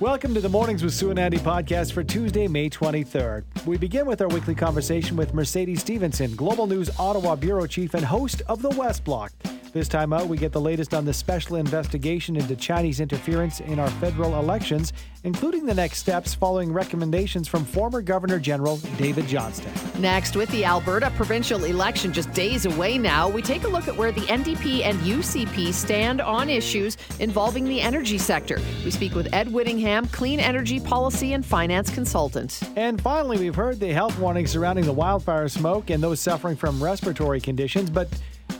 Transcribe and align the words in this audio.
Welcome 0.00 0.32
to 0.32 0.40
the 0.40 0.48
Mornings 0.48 0.82
with 0.82 0.94
Sue 0.94 1.10
and 1.10 1.18
Andy 1.18 1.36
podcast 1.36 1.92
for 1.92 2.02
Tuesday, 2.02 2.48
May 2.48 2.70
23rd. 2.70 3.44
We 3.66 3.76
begin 3.76 4.06
with 4.06 4.22
our 4.22 4.28
weekly 4.28 4.54
conversation 4.54 5.14
with 5.14 5.34
Mercedes 5.34 5.82
Stephenson, 5.82 6.34
Global 6.36 6.66
News 6.66 6.88
Ottawa 6.98 7.36
Bureau 7.36 7.66
Chief 7.66 7.92
and 7.92 8.02
host 8.02 8.40
of 8.48 8.62
The 8.62 8.70
West 8.70 9.04
Block. 9.04 9.30
This 9.72 9.86
time 9.86 10.12
out, 10.12 10.26
we 10.26 10.36
get 10.36 10.50
the 10.50 10.60
latest 10.60 10.94
on 10.94 11.04
the 11.04 11.14
special 11.14 11.54
investigation 11.54 12.34
into 12.34 12.56
Chinese 12.56 12.98
interference 12.98 13.60
in 13.60 13.78
our 13.78 13.88
federal 13.88 14.40
elections, 14.40 14.92
including 15.22 15.64
the 15.64 15.74
next 15.74 15.98
steps 15.98 16.34
following 16.34 16.72
recommendations 16.72 17.46
from 17.46 17.64
former 17.64 18.02
Governor 18.02 18.40
General 18.40 18.78
David 18.98 19.28
Johnston. 19.28 19.70
Next, 20.00 20.34
with 20.34 20.50
the 20.50 20.64
Alberta 20.64 21.10
provincial 21.10 21.62
election 21.64 22.12
just 22.12 22.32
days 22.32 22.66
away 22.66 22.98
now, 22.98 23.28
we 23.28 23.42
take 23.42 23.62
a 23.62 23.68
look 23.68 23.86
at 23.86 23.96
where 23.96 24.10
the 24.10 24.22
NDP 24.22 24.82
and 24.82 24.98
UCP 25.00 25.72
stand 25.72 26.20
on 26.20 26.50
issues 26.50 26.96
involving 27.20 27.64
the 27.64 27.80
energy 27.80 28.18
sector. 28.18 28.58
We 28.84 28.90
speak 28.90 29.14
with 29.14 29.32
Ed 29.32 29.52
Whittingham, 29.52 30.08
clean 30.08 30.40
energy 30.40 30.80
policy 30.80 31.34
and 31.34 31.46
finance 31.46 31.90
consultant. 31.90 32.60
And 32.74 33.00
finally, 33.00 33.38
we've 33.38 33.54
heard 33.54 33.78
the 33.78 33.92
health 33.92 34.18
warnings 34.18 34.50
surrounding 34.50 34.84
the 34.84 34.92
wildfire 34.92 35.46
smoke 35.48 35.90
and 35.90 36.02
those 36.02 36.18
suffering 36.18 36.56
from 36.56 36.82
respiratory 36.82 37.40
conditions, 37.40 37.88
but 37.88 38.08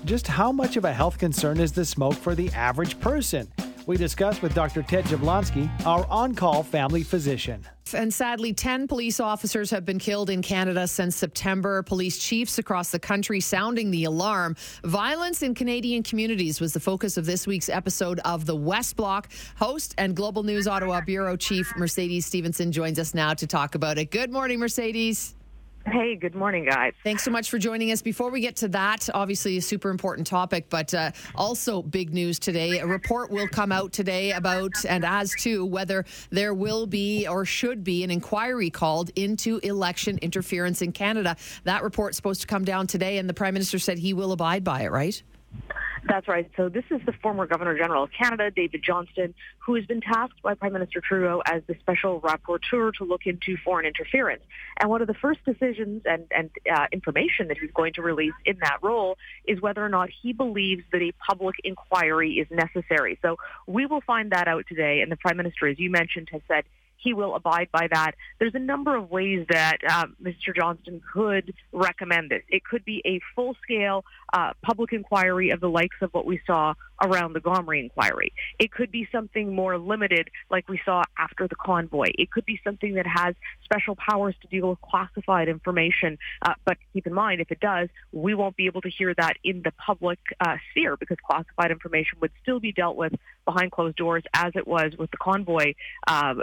just 0.04 0.26
how 0.26 0.50
much 0.52 0.76
of 0.76 0.84
a 0.84 0.92
health 0.92 1.18
concern 1.18 1.58
is 1.58 1.72
the 1.72 1.84
smoke 1.84 2.14
for 2.14 2.34
the 2.34 2.50
average 2.50 2.98
person? 3.00 3.50
We 3.86 3.96
discuss 3.96 4.40
with 4.40 4.54
Dr. 4.54 4.82
Ted 4.82 5.04
Jablonski, 5.06 5.68
our 5.84 6.06
on 6.08 6.34
call 6.34 6.62
family 6.62 7.02
physician. 7.02 7.66
And 7.92 8.14
sadly, 8.14 8.52
10 8.52 8.86
police 8.86 9.18
officers 9.18 9.70
have 9.70 9.84
been 9.84 9.98
killed 9.98 10.30
in 10.30 10.42
Canada 10.42 10.86
since 10.86 11.16
September. 11.16 11.82
Police 11.82 12.18
chiefs 12.18 12.58
across 12.58 12.90
the 12.90 13.00
country 13.00 13.40
sounding 13.40 13.90
the 13.90 14.04
alarm. 14.04 14.54
Violence 14.84 15.42
in 15.42 15.54
Canadian 15.54 16.04
communities 16.04 16.60
was 16.60 16.72
the 16.72 16.78
focus 16.78 17.16
of 17.16 17.26
this 17.26 17.48
week's 17.48 17.68
episode 17.68 18.20
of 18.20 18.46
The 18.46 18.54
West 18.54 18.94
Block. 18.94 19.28
Host 19.56 19.94
and 19.98 20.14
Global 20.14 20.44
News 20.44 20.68
Ottawa 20.68 21.00
Bureau 21.00 21.36
Chief 21.36 21.72
Mercedes 21.76 22.26
Stephenson 22.26 22.70
joins 22.70 22.98
us 22.98 23.12
now 23.12 23.34
to 23.34 23.46
talk 23.46 23.74
about 23.74 23.98
it. 23.98 24.12
Good 24.12 24.30
morning, 24.30 24.60
Mercedes. 24.60 25.34
Hey, 25.86 26.14
good 26.14 26.34
morning, 26.34 26.66
guys. 26.66 26.92
Thanks 27.02 27.24
so 27.24 27.30
much 27.30 27.48
for 27.48 27.58
joining 27.58 27.90
us. 27.90 28.02
Before 28.02 28.30
we 28.30 28.40
get 28.40 28.54
to 28.56 28.68
that, 28.68 29.08
obviously 29.14 29.56
a 29.56 29.62
super 29.62 29.90
important 29.90 30.26
topic, 30.26 30.66
but 30.68 30.92
uh, 30.92 31.10
also 31.34 31.82
big 31.82 32.12
news 32.12 32.38
today. 32.38 32.78
A 32.78 32.86
report 32.86 33.30
will 33.30 33.48
come 33.48 33.72
out 33.72 33.92
today 33.92 34.32
about, 34.32 34.72
and 34.86 35.04
as 35.04 35.34
to, 35.40 35.64
whether 35.64 36.04
there 36.28 36.52
will 36.52 36.86
be 36.86 37.26
or 37.26 37.44
should 37.44 37.82
be 37.82 38.04
an 38.04 38.10
inquiry 38.10 38.68
called 38.68 39.10
into 39.16 39.58
election 39.62 40.18
interference 40.18 40.82
in 40.82 40.92
Canada. 40.92 41.34
That 41.64 41.82
report's 41.82 42.16
supposed 42.16 42.42
to 42.42 42.46
come 42.46 42.64
down 42.64 42.86
today, 42.86 43.18
and 43.18 43.28
the 43.28 43.34
Prime 43.34 43.54
Minister 43.54 43.78
said 43.78 43.98
he 43.98 44.12
will 44.12 44.32
abide 44.32 44.62
by 44.62 44.82
it, 44.82 44.92
right? 44.92 45.20
That's 46.04 46.26
right. 46.28 46.50
So 46.56 46.68
this 46.68 46.84
is 46.90 47.00
the 47.04 47.12
former 47.12 47.46
Governor 47.46 47.76
General 47.76 48.04
of 48.04 48.10
Canada, 48.10 48.50
David 48.50 48.82
Johnston, 48.82 49.34
who 49.58 49.74
has 49.74 49.84
been 49.84 50.00
tasked 50.00 50.42
by 50.42 50.54
Prime 50.54 50.72
Minister 50.72 51.00
Trudeau 51.00 51.42
as 51.44 51.62
the 51.66 51.74
special 51.80 52.20
rapporteur 52.20 52.92
to 52.94 53.04
look 53.04 53.26
into 53.26 53.56
foreign 53.64 53.86
interference. 53.86 54.42
And 54.78 54.88
one 54.88 55.02
of 55.02 55.08
the 55.08 55.14
first 55.14 55.44
decisions 55.44 56.02
and, 56.06 56.24
and 56.34 56.50
uh, 56.72 56.86
information 56.92 57.48
that 57.48 57.58
he's 57.58 57.70
going 57.72 57.92
to 57.94 58.02
release 58.02 58.32
in 58.44 58.58
that 58.60 58.78
role 58.82 59.18
is 59.46 59.60
whether 59.60 59.84
or 59.84 59.88
not 59.88 60.08
he 60.22 60.32
believes 60.32 60.84
that 60.92 61.02
a 61.02 61.12
public 61.28 61.56
inquiry 61.64 62.34
is 62.34 62.46
necessary. 62.50 63.18
So 63.20 63.36
we 63.66 63.86
will 63.86 64.00
find 64.00 64.32
that 64.32 64.48
out 64.48 64.64
today. 64.68 65.00
And 65.02 65.12
the 65.12 65.16
Prime 65.16 65.36
Minister, 65.36 65.68
as 65.68 65.78
you 65.78 65.90
mentioned, 65.90 66.28
has 66.32 66.40
said 66.48 66.64
he 67.02 67.14
will 67.14 67.34
abide 67.34 67.68
by 67.72 67.88
that. 67.92 68.12
There's 68.38 68.54
a 68.54 68.60
number 68.60 68.96
of 68.96 69.10
ways 69.10 69.46
that 69.50 69.78
uh, 69.88 70.06
Mr. 70.22 70.54
Johnston 70.54 71.00
could 71.12 71.54
recommend 71.72 72.30
this. 72.30 72.42
It 72.48 72.64
could 72.64 72.84
be 72.84 73.02
a 73.04 73.20
full-scale 73.34 74.04
uh, 74.32 74.52
public 74.62 74.92
inquiry 74.92 75.50
of 75.50 75.60
the 75.60 75.68
likes 75.68 75.96
of 76.00 76.12
what 76.12 76.26
we 76.26 76.40
saw 76.46 76.74
around 77.00 77.32
the 77.32 77.40
Gomery 77.40 77.80
inquiry. 77.80 78.32
It 78.58 78.72
could 78.72 78.90
be 78.90 79.08
something 79.10 79.54
more 79.54 79.78
limited, 79.78 80.28
like 80.50 80.68
we 80.68 80.80
saw 80.84 81.02
after 81.18 81.48
the 81.48 81.54
convoy. 81.54 82.08
It 82.14 82.30
could 82.30 82.44
be 82.44 82.60
something 82.64 82.94
that 82.94 83.06
has 83.06 83.34
special 83.64 83.96
powers 83.96 84.34
to 84.42 84.48
deal 84.48 84.68
with 84.68 84.80
classified 84.80 85.48
information. 85.48 86.18
Uh, 86.42 86.54
but 86.64 86.76
keep 86.92 87.06
in 87.06 87.14
mind, 87.14 87.40
if 87.40 87.50
it 87.50 87.60
does, 87.60 87.88
we 88.12 88.34
won't 88.34 88.56
be 88.56 88.66
able 88.66 88.80
to 88.82 88.90
hear 88.90 89.14
that 89.14 89.34
in 89.44 89.62
the 89.62 89.72
public 89.72 90.18
uh, 90.40 90.56
sphere 90.70 90.96
because 90.96 91.16
classified 91.26 91.70
information 91.70 92.18
would 92.20 92.32
still 92.42 92.60
be 92.60 92.72
dealt 92.72 92.96
with 92.96 93.12
behind 93.44 93.72
closed 93.72 93.96
doors, 93.96 94.22
as 94.34 94.52
it 94.54 94.66
was 94.66 94.92
with 94.98 95.10
the 95.10 95.16
convoy 95.16 95.74
uh, 96.06 96.34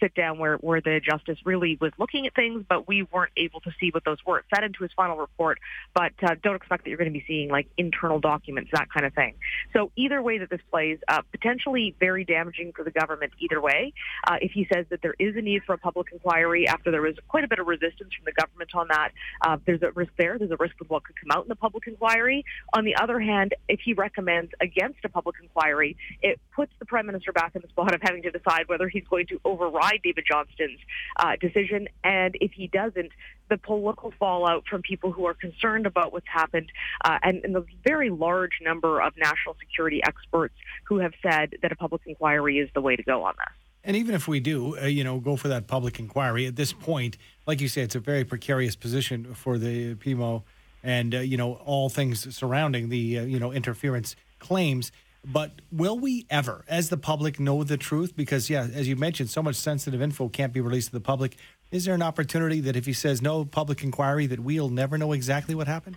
sit 0.00 0.14
down 0.14 0.38
where, 0.38 0.56
where 0.56 0.80
the 0.80 1.00
justice 1.02 1.38
really 1.44 1.78
was 1.80 1.92
looking 1.98 2.26
at 2.26 2.34
things, 2.34 2.64
but 2.68 2.86
we 2.86 3.02
weren't 3.12 3.32
able 3.36 3.60
to 3.60 3.70
see 3.80 3.90
what 3.90 4.04
those 4.04 4.18
were. 4.26 4.38
It 4.38 4.44
fed 4.54 4.64
into 4.64 4.82
his 4.82 4.92
final 4.96 5.16
report, 5.16 5.58
but 5.94 6.12
uh, 6.22 6.34
don't 6.42 6.56
expect 6.56 6.84
that 6.84 6.90
you're 6.90 6.98
going 6.98 7.12
to 7.12 7.18
be 7.18 7.24
seeing 7.26 7.48
like 7.48 7.66
internal 7.76 8.20
documents, 8.20 8.70
that 8.72 8.88
kind 8.92 9.06
of 9.06 9.14
thing. 9.14 9.34
So 9.72 9.90
either 9.96 10.22
way 10.22 10.38
that 10.38 10.50
this 10.50 10.60
plays, 10.70 10.98
uh, 11.08 11.22
potentially 11.30 11.94
very 11.98 12.24
damaging 12.24 12.72
for 12.74 12.84
the 12.84 12.90
government 12.90 13.32
either 13.38 13.60
way. 13.60 13.92
Uh, 14.26 14.36
if 14.40 14.52
he 14.52 14.66
says 14.72 14.86
that 14.90 15.02
there 15.02 15.14
is 15.18 15.36
a 15.36 15.40
need 15.40 15.62
for 15.64 15.74
a 15.74 15.78
public 15.78 16.08
inquiry 16.12 16.66
after 16.68 16.90
there 16.90 17.02
was 17.02 17.14
quite 17.28 17.44
a 17.44 17.48
bit 17.48 17.58
of 17.58 17.66
resistance 17.66 18.12
from 18.14 18.24
the 18.24 18.32
government 18.32 18.70
on 18.74 18.88
that, 18.88 19.10
uh, 19.42 19.56
there's 19.66 19.82
a 19.82 19.90
risk 19.92 20.12
there. 20.16 20.38
There's 20.38 20.50
a 20.50 20.56
risk 20.58 20.80
of 20.80 20.90
what 20.90 21.04
could 21.04 21.16
come 21.20 21.36
out 21.36 21.44
in 21.44 21.48
the 21.48 21.56
public 21.56 21.86
inquiry. 21.86 22.44
On 22.74 22.84
the 22.84 22.96
other 22.96 23.20
hand, 23.20 23.54
if 23.68 23.80
he 23.84 23.92
recommends 23.92 24.52
against 24.60 25.04
a 25.04 25.08
public 25.08 25.36
inquiry, 25.42 25.96
it 26.22 26.40
puts 26.54 26.72
the 26.78 26.86
prime 26.86 27.06
minister 27.06 27.32
back 27.32 27.54
in 27.54 27.62
the 27.62 27.68
spot 27.68 27.94
of 27.94 28.00
having 28.02 28.22
to 28.22 28.30
decide 28.30 28.68
whether 28.68 28.88
he's 28.88 29.06
going 29.08 29.26
to 29.26 29.40
override 29.44 30.00
David 30.02 30.24
Johnston's 30.28 30.80
uh, 31.18 31.36
decision. 31.40 31.88
And 32.04 32.36
if 32.40 32.52
he 32.52 32.66
doesn't, 32.68 33.12
the 33.48 33.58
political 33.58 34.12
fallout 34.18 34.64
from 34.68 34.82
people 34.82 35.12
who 35.12 35.26
are 35.26 35.34
concerned 35.34 35.86
about 35.86 36.12
what's 36.12 36.28
happened 36.28 36.70
uh, 37.04 37.18
and, 37.22 37.44
and 37.44 37.54
the 37.54 37.64
very 37.84 38.10
large 38.10 38.58
number 38.62 39.00
of 39.00 39.12
national 39.16 39.56
security 39.60 40.00
experts 40.06 40.54
who 40.84 40.98
have 40.98 41.12
said 41.22 41.54
that 41.62 41.72
a 41.72 41.76
public 41.76 42.02
inquiry 42.06 42.58
is 42.58 42.68
the 42.74 42.80
way 42.80 42.96
to 42.96 43.02
go 43.02 43.24
on 43.24 43.34
this. 43.38 43.54
And 43.84 43.96
even 43.96 44.16
if 44.16 44.26
we 44.26 44.40
do, 44.40 44.76
uh, 44.78 44.86
you 44.86 45.04
know, 45.04 45.20
go 45.20 45.36
for 45.36 45.46
that 45.48 45.68
public 45.68 46.00
inquiry 46.00 46.46
at 46.46 46.56
this 46.56 46.72
point, 46.72 47.16
like 47.46 47.60
you 47.60 47.68
say, 47.68 47.82
it's 47.82 47.94
a 47.94 48.00
very 48.00 48.24
precarious 48.24 48.74
position 48.74 49.32
for 49.34 49.58
the 49.58 49.94
PMO 49.94 50.42
and, 50.82 51.14
uh, 51.14 51.18
you 51.18 51.36
know, 51.36 51.54
all 51.64 51.88
things 51.88 52.34
surrounding 52.34 52.88
the, 52.88 53.20
uh, 53.20 53.22
you 53.22 53.38
know, 53.38 53.52
interference 53.52 54.16
claims. 54.40 54.90
But 55.24 55.60
will 55.72 55.98
we 55.98 56.26
ever, 56.30 56.64
as 56.68 56.88
the 56.88 56.96
public, 56.96 57.40
know 57.40 57.64
the 57.64 57.76
truth? 57.76 58.16
Because, 58.16 58.48
yeah, 58.48 58.68
as 58.72 58.86
you 58.86 58.94
mentioned, 58.94 59.30
so 59.30 59.42
much 59.42 59.56
sensitive 59.56 60.00
info 60.00 60.28
can't 60.28 60.52
be 60.52 60.60
released 60.60 60.88
to 60.88 60.92
the 60.92 61.00
public. 61.00 61.36
Is 61.70 61.84
there 61.84 61.94
an 61.94 62.02
opportunity 62.02 62.60
that 62.60 62.76
if 62.76 62.86
he 62.86 62.92
says 62.92 63.20
no 63.20 63.44
public 63.44 63.82
inquiry, 63.82 64.26
that 64.26 64.40
we'll 64.40 64.68
never 64.68 64.96
know 64.96 65.12
exactly 65.12 65.54
what 65.54 65.66
happened? 65.66 65.96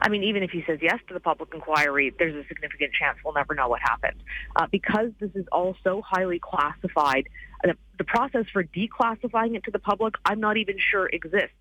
I 0.00 0.08
mean, 0.08 0.24
even 0.24 0.42
if 0.42 0.50
he 0.50 0.62
says 0.66 0.78
yes 0.80 0.98
to 1.08 1.14
the 1.14 1.20
public 1.20 1.52
inquiry, 1.52 2.14
there's 2.18 2.34
a 2.34 2.46
significant 2.48 2.92
chance 2.92 3.18
we'll 3.24 3.34
never 3.34 3.54
know 3.54 3.68
what 3.68 3.80
happened. 3.80 4.22
Uh, 4.56 4.66
because 4.70 5.10
this 5.18 5.30
is 5.34 5.46
all 5.52 5.76
so 5.84 6.00
highly 6.00 6.38
classified, 6.38 7.28
the, 7.62 7.74
the 7.98 8.04
process 8.04 8.46
for 8.52 8.62
declassifying 8.64 9.56
it 9.56 9.64
to 9.64 9.70
the 9.70 9.78
public, 9.78 10.14
I'm 10.24 10.40
not 10.40 10.56
even 10.56 10.76
sure 10.78 11.06
exists. 11.06 11.56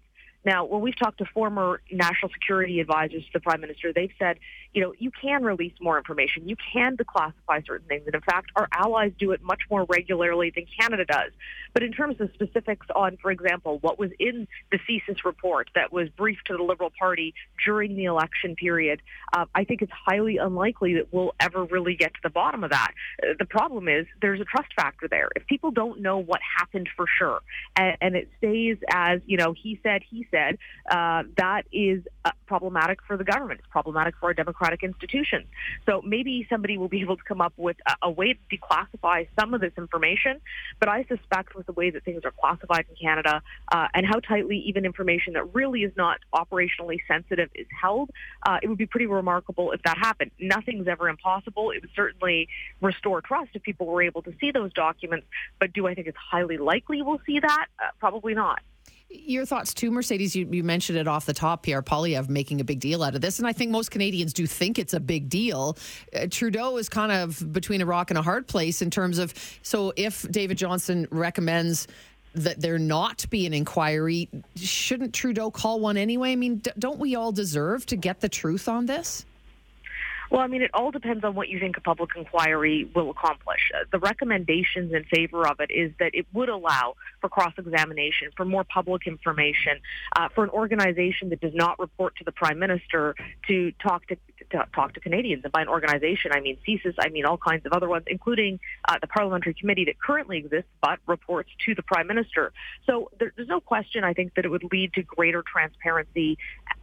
Now, 0.47 0.63
when 0.63 0.79
we've 0.79 0.97
talked 0.97 1.17
to 1.17 1.25
former 1.25 1.81
national 1.91 2.31
security 2.31 2.79
advisors 2.79 3.21
to 3.25 3.29
the 3.33 3.41
prime 3.41 3.59
minister, 3.59 3.91
they've 3.91 4.13
said, 4.17 4.39
you 4.73 4.81
know, 4.81 4.93
you 4.97 5.11
can 5.11 5.43
release 5.43 5.73
more 5.81 5.97
information. 5.97 6.47
You 6.47 6.55
can 6.71 6.95
declassify 6.95 7.65
certain 7.65 7.85
things. 7.89 8.03
And 8.05 8.15
in 8.15 8.21
fact, 8.21 8.51
our 8.55 8.69
allies 8.71 9.11
do 9.19 9.31
it 9.31 9.43
much 9.43 9.63
more 9.69 9.85
regularly 9.89 10.53
than 10.55 10.65
Canada 10.79 11.03
does. 11.03 11.33
But 11.73 11.83
in 11.83 11.91
terms 11.91 12.21
of 12.21 12.29
specifics 12.33 12.87
on, 12.95 13.17
for 13.17 13.29
example, 13.29 13.79
what 13.79 13.99
was 13.99 14.11
in 14.19 14.47
the 14.71 14.79
CSIS 14.87 15.25
report 15.25 15.69
that 15.75 15.91
was 15.91 16.07
briefed 16.09 16.47
to 16.47 16.55
the 16.55 16.63
Liberal 16.63 16.93
Party 16.97 17.33
during 17.65 17.97
the 17.97 18.05
election 18.05 18.55
period, 18.55 19.01
uh, 19.33 19.47
I 19.53 19.65
think 19.65 19.81
it's 19.81 19.91
highly 19.91 20.37
unlikely 20.37 20.93
that 20.93 21.11
we'll 21.11 21.35
ever 21.41 21.65
really 21.65 21.95
get 21.95 22.13
to 22.13 22.19
the 22.23 22.29
bottom 22.29 22.63
of 22.63 22.69
that. 22.69 22.93
Uh, 23.21 23.33
the 23.37 23.45
problem 23.45 23.89
is 23.89 24.05
there's 24.21 24.39
a 24.39 24.45
trust 24.45 24.69
factor 24.77 25.09
there. 25.09 25.27
If 25.35 25.45
people 25.47 25.71
don't 25.71 25.99
know 25.99 26.19
what 26.19 26.39
happened 26.57 26.87
for 26.95 27.05
sure, 27.17 27.41
and, 27.75 27.97
and 27.99 28.15
it 28.15 28.29
stays 28.37 28.77
as, 28.89 29.19
you 29.25 29.35
know, 29.35 29.53
he 29.53 29.77
said, 29.83 30.03
he 30.09 30.25
said, 30.31 30.36
uh, 30.89 31.23
that 31.37 31.63
is 31.71 32.03
uh, 32.25 32.31
problematic 32.45 32.99
for 33.05 33.17
the 33.17 33.23
government. 33.23 33.59
It's 33.59 33.69
problematic 33.69 34.15
for 34.19 34.27
our 34.27 34.33
democratic 34.33 34.83
institutions. 34.83 35.45
So 35.85 36.01
maybe 36.05 36.45
somebody 36.49 36.77
will 36.77 36.87
be 36.87 37.01
able 37.07 37.17
to 37.17 37.23
come 37.23 37.41
up 37.41 37.53
with 37.57 37.77
a, 37.87 38.07
a 38.07 38.11
way 38.11 38.33
to 38.33 38.57
declassify 38.57 39.27
some 39.39 39.53
of 39.53 39.61
this 39.61 39.73
information. 39.77 40.39
But 40.79 40.89
I 40.89 41.03
suspect 41.05 41.55
with 41.55 41.65
the 41.65 41.73
way 41.73 41.89
that 41.89 42.03
things 42.03 42.21
are 42.25 42.33
classified 42.39 42.85
in 42.89 42.95
Canada 42.95 43.41
uh, 43.71 43.87
and 43.93 44.05
how 44.05 44.19
tightly 44.19 44.57
even 44.67 44.85
information 44.85 45.33
that 45.33 45.53
really 45.53 45.83
is 45.83 45.91
not 45.95 46.19
operationally 46.33 46.99
sensitive 47.07 47.49
is 47.55 47.67
held, 47.81 48.11
uh, 48.45 48.57
it 48.61 48.67
would 48.67 48.77
be 48.77 48.85
pretty 48.85 49.07
remarkable 49.07 49.71
if 49.71 49.81
that 49.83 49.97
happened. 49.97 50.31
Nothing's 50.39 50.87
ever 50.87 51.09
impossible. 51.09 51.71
It 51.71 51.81
would 51.81 51.91
certainly 51.95 52.47
restore 52.81 53.21
trust 53.21 53.51
if 53.53 53.63
people 53.63 53.87
were 53.87 54.01
able 54.01 54.21
to 54.23 54.33
see 54.39 54.51
those 54.51 54.71
documents. 54.73 55.25
But 55.59 55.73
do 55.73 55.87
I 55.87 55.95
think 55.95 56.07
it's 56.07 56.17
highly 56.17 56.57
likely 56.57 57.01
we'll 57.07 57.21
see 57.25 57.39
that? 57.39 57.67
Uh, 57.79 57.87
probably 57.99 58.33
not. 58.33 58.59
Your 59.09 59.45
thoughts 59.45 59.73
too, 59.73 59.89
Mercedes? 59.89 60.35
You, 60.35 60.47
you, 60.51 60.63
mentioned 60.63 60.97
it 60.97 61.07
off 61.07 61.25
the 61.25 61.33
top, 61.33 61.63
Pierre 61.63 61.81
Poilievre 61.81 62.27
making 62.27 62.59
a 62.59 62.65
big 62.65 62.81
deal 62.81 63.03
out 63.03 63.15
of 63.15 63.21
this. 63.21 63.39
And 63.39 63.47
I 63.47 63.53
think 63.53 63.71
most 63.71 63.89
Canadians 63.89 64.33
do 64.33 64.45
think 64.45 64.77
it's 64.77 64.93
a 64.93 64.99
big 64.99 65.29
deal. 65.29 65.77
Uh, 66.13 66.27
Trudeau 66.29 66.75
is 66.77 66.89
kind 66.89 67.11
of 67.13 67.53
between 67.53 67.81
a 67.81 67.85
rock 67.85 68.11
and 68.11 68.17
a 68.17 68.21
hard 68.21 68.47
place 68.47 68.81
in 68.81 68.91
terms 68.91 69.17
of 69.17 69.33
so 69.61 69.93
if 69.95 70.29
David 70.29 70.57
Johnston 70.57 71.07
recommends 71.09 71.87
that 72.35 72.59
there 72.59 72.77
not 72.77 73.25
be 73.29 73.45
an 73.45 73.53
inquiry, 73.53 74.29
shouldn't 74.55 75.13
Trudeau 75.13 75.51
call 75.51 75.79
one 75.79 75.95
anyway? 75.95 76.33
I 76.33 76.35
mean, 76.35 76.57
d- 76.57 76.71
don't 76.77 76.99
we 76.99 77.15
all 77.15 77.31
deserve 77.31 77.85
to 77.87 77.95
get 77.95 78.19
the 78.19 78.29
truth 78.29 78.67
on 78.67 78.85
this? 78.85 79.25
Well, 80.29 80.41
I 80.41 80.47
mean, 80.47 80.61
it 80.61 80.71
all 80.73 80.91
depends 80.91 81.23
on 81.23 81.35
what 81.35 81.47
you 81.47 81.59
think 81.59 81.77
a 81.77 81.81
public 81.81 82.09
inquiry 82.15 82.89
will 82.93 83.09
accomplish. 83.09 83.71
Uh, 83.73 83.85
the 83.91 83.99
recommendations 83.99 84.93
in 84.93 85.05
favor 85.05 85.47
of 85.47 85.59
it 85.59 85.71
is 85.71 85.91
that 85.99 86.11
it 86.13 86.25
would 86.33 86.49
allow 86.49 86.95
for 87.21 87.29
cross-examination, 87.29 88.31
for 88.35 88.43
more 88.43 88.65
public 88.65 89.07
information, 89.07 89.79
uh, 90.17 90.27
for 90.35 90.43
an 90.43 90.49
organization 90.49 91.29
that 91.29 91.39
does 91.39 91.53
not 91.53 91.79
report 91.79 92.15
to 92.17 92.25
the 92.25 92.31
prime 92.31 92.59
minister 92.59 93.15
to 93.47 93.71
talk 93.81 94.05
to, 94.07 94.17
to 94.51 94.65
talk 94.75 94.93
to 94.93 94.99
Canadians. 94.99 95.43
And 95.43 95.51
by 95.53 95.61
an 95.61 95.69
organization, 95.69 96.31
I 96.33 96.41
mean 96.41 96.57
CSIS, 96.67 96.95
I 96.99 97.09
mean 97.09 97.25
all 97.25 97.37
kinds 97.37 97.65
of 97.65 97.71
other 97.71 97.87
ones, 97.87 98.03
including 98.07 98.59
uh, 98.87 98.95
the 98.99 99.07
parliamentary 99.07 99.53
committee 99.53 99.85
that 99.85 99.99
currently 99.99 100.37
exists 100.37 100.69
but 100.81 100.99
reports 101.07 101.49
to 101.65 101.73
the 101.73 101.83
prime 101.83 102.07
minister. 102.07 102.51
So 102.85 103.11
there, 103.17 103.31
there's 103.35 103.47
no 103.47 103.61
question, 103.61 104.03
I 104.03 104.13
think, 104.13 104.35
that 104.35 104.43
it 104.43 104.49
would 104.49 104.65
lead 104.71 104.93
to 104.93 105.03
greater 105.03 105.41
transparency 105.41 106.37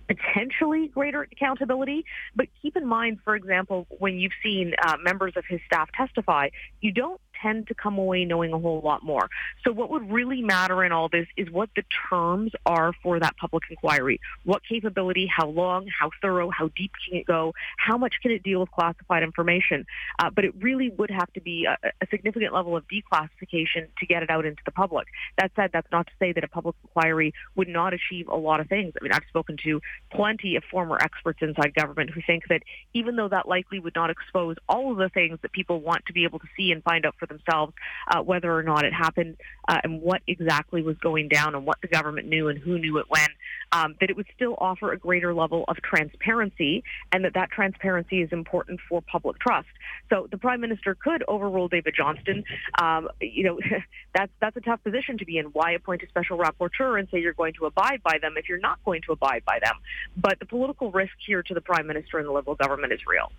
potentially 0.07 0.89
greater 0.89 1.23
accountability. 1.23 2.05
But 2.35 2.47
keep 2.61 2.77
in 2.77 2.87
mind, 2.87 3.19
for 3.25 3.35
example, 3.35 3.87
when 3.99 4.19
you've 4.19 4.33
seen 4.43 4.75
uh, 4.85 4.97
members 5.03 5.35
of 5.37 5.45
his 5.49 5.61
staff 5.67 5.91
testify, 5.97 6.49
you 6.81 6.93
don't 6.93 7.21
tend 7.45 7.67
to 7.69 7.75
come 7.75 7.99
away 7.99 8.25
knowing 8.25 8.53
a 8.53 8.59
whole 8.59 8.81
lot 8.81 9.03
more. 9.03 9.29
So 9.65 9.73
what 9.73 9.91
would 9.91 10.11
really 10.11 10.43
matter 10.43 10.85
in 10.85 10.93
all 10.93 11.09
this 11.09 11.27
is 11.37 11.51
what 11.51 11.71
the 11.77 11.85
terms 12.09 12.53
are 12.65 12.93
for 13.03 13.21
that 13.21 13.37
public 13.37 13.65
inquiry. 13.71 14.21
What 14.45 14.63
capability, 14.69 15.27
how 15.27 15.49
long, 15.49 15.87
how 15.99 16.11
thorough, 16.23 16.51
how 16.51 16.69
deep 16.77 16.93
can 17.07 17.19
it 17.19 17.27
go, 17.27 17.53
how 17.77 17.97
much 17.99 18.15
can 18.23 18.31
it 18.31 18.43
deal 18.43 18.61
with 18.61 18.71
classified 18.71 19.23
information. 19.23 19.87
Uh, 20.19 20.31
but 20.31 20.45
it 20.45 20.55
really 20.61 20.91
would 20.91 21.11
have 21.11 21.33
to 21.35 21.41
be 21.41 21.67
a, 21.67 21.77
a 22.01 22.07
significant 22.11 22.55
level 22.55 22.77
of 22.77 22.85
declassification 22.89 23.89
to 23.99 24.07
get 24.07 24.23
it 24.23 24.31
out 24.31 24.47
into 24.47 24.63
the 24.65 24.73
public. 24.73 25.09
That 25.39 25.53
said, 25.57 25.71
that's 25.73 25.91
not 25.93 26.07
to 26.07 26.13
say 26.19 26.33
that 26.33 26.45
a 26.45 26.49
public 26.49 26.77
inquiry 26.83 27.35
would 27.57 27.69
not 27.69 27.93
achieve 27.93 28.29
a 28.29 28.37
lot 28.37 28.61
of 28.61 28.69
things. 28.69 28.95
I 28.99 29.05
mean, 29.05 29.13
I've 29.13 29.29
spoken 29.29 29.57
to 29.65 29.81
plenty 30.11 30.57
of 30.57 30.65
former 30.71 30.99
experts 31.01 31.41
inside 31.43 31.75
government 31.75 32.11
who 32.11 32.21
think 32.27 32.45
that 32.49 32.63
even 32.95 33.17
though 33.17 33.29
that 33.29 33.49
likely 33.49 33.81
would 33.81 33.95
not 33.95 34.11
expose 34.11 34.57
all 34.69 34.93
of 34.93 34.99
the 34.99 35.09
things 35.09 35.39
that 35.43 35.53
people 35.53 35.81
want 35.81 36.07
to 36.07 36.13
be 36.13 36.25
able 36.25 36.39
to 36.39 36.47
see 36.57 36.73
and 36.73 36.83
find 36.83 37.05
out 37.07 37.15
for 37.19 37.27
themselves 37.35 37.73
uh, 38.09 38.23
whether 38.23 38.55
or 38.55 38.63
not 38.63 38.85
it 38.85 38.93
happened 38.93 39.37
uh, 39.69 39.79
and 39.83 40.01
what 40.01 40.23
exactly 40.27 40.83
was 40.83 40.97
going 40.99 41.29
down 41.29 41.55
and 41.55 41.67
what 41.67 41.79
the 41.81 41.89
government 41.89 42.29
knew 42.29 42.49
and 42.49 42.59
who 42.59 42.79
knew 42.79 42.99
it 42.99 43.07
when, 43.09 43.27
um, 43.73 43.95
that 44.01 44.11
it 44.11 44.17
would 44.17 44.27
still 44.35 44.55
offer 44.59 44.93
a 44.93 44.99
greater 44.99 45.35
level 45.35 45.65
of 45.69 45.77
transparency 45.83 46.83
and 47.13 47.25
that 47.25 47.35
that 47.35 47.51
transparency 47.51 48.21
is 48.21 48.31
important 48.33 48.81
for 48.89 49.01
public 49.03 49.39
trust. 49.39 49.69
So 50.11 50.29
the 50.31 50.39
Prime 50.39 50.61
Minister 50.61 50.95
could 50.95 51.25
overrule 51.29 51.69
David 51.69 51.95
Johnston. 51.97 52.45
Um, 52.81 53.09
you 53.21 53.45
know, 53.45 53.59
that's, 54.15 54.33
that's 54.41 54.57
a 54.57 54.61
tough 54.61 54.83
position 54.85 55.19
to 55.19 55.25
be 55.25 55.39
in. 55.39 55.47
Why 55.47 55.73
appoint 55.73 56.03
a 56.03 56.09
special 56.09 56.39
rapporteur 56.39 56.99
and 56.99 57.09
say 57.11 57.21
you're 57.21 57.33
going 57.33 57.55
to 57.55 57.67
abide 57.67 58.03
by 58.03 58.19
them 58.21 58.35
if 58.37 58.49
you're 58.49 58.59
not 58.59 58.79
going 58.85 59.03
to 59.07 59.13
abide 59.13 59.43
by 59.47 59.59
them? 59.63 59.77
But 60.17 60.39
the 60.39 60.47
political 60.47 60.91
risk 60.91 61.15
here 61.27 61.43
to 61.43 61.55
the 61.55 61.61
Prime 61.61 61.87
Minister 61.87 62.19
and 62.19 62.29
the 62.29 62.33
Liberal 62.33 62.57
government 62.57 62.93
is 62.93 63.01
real. 63.07 63.33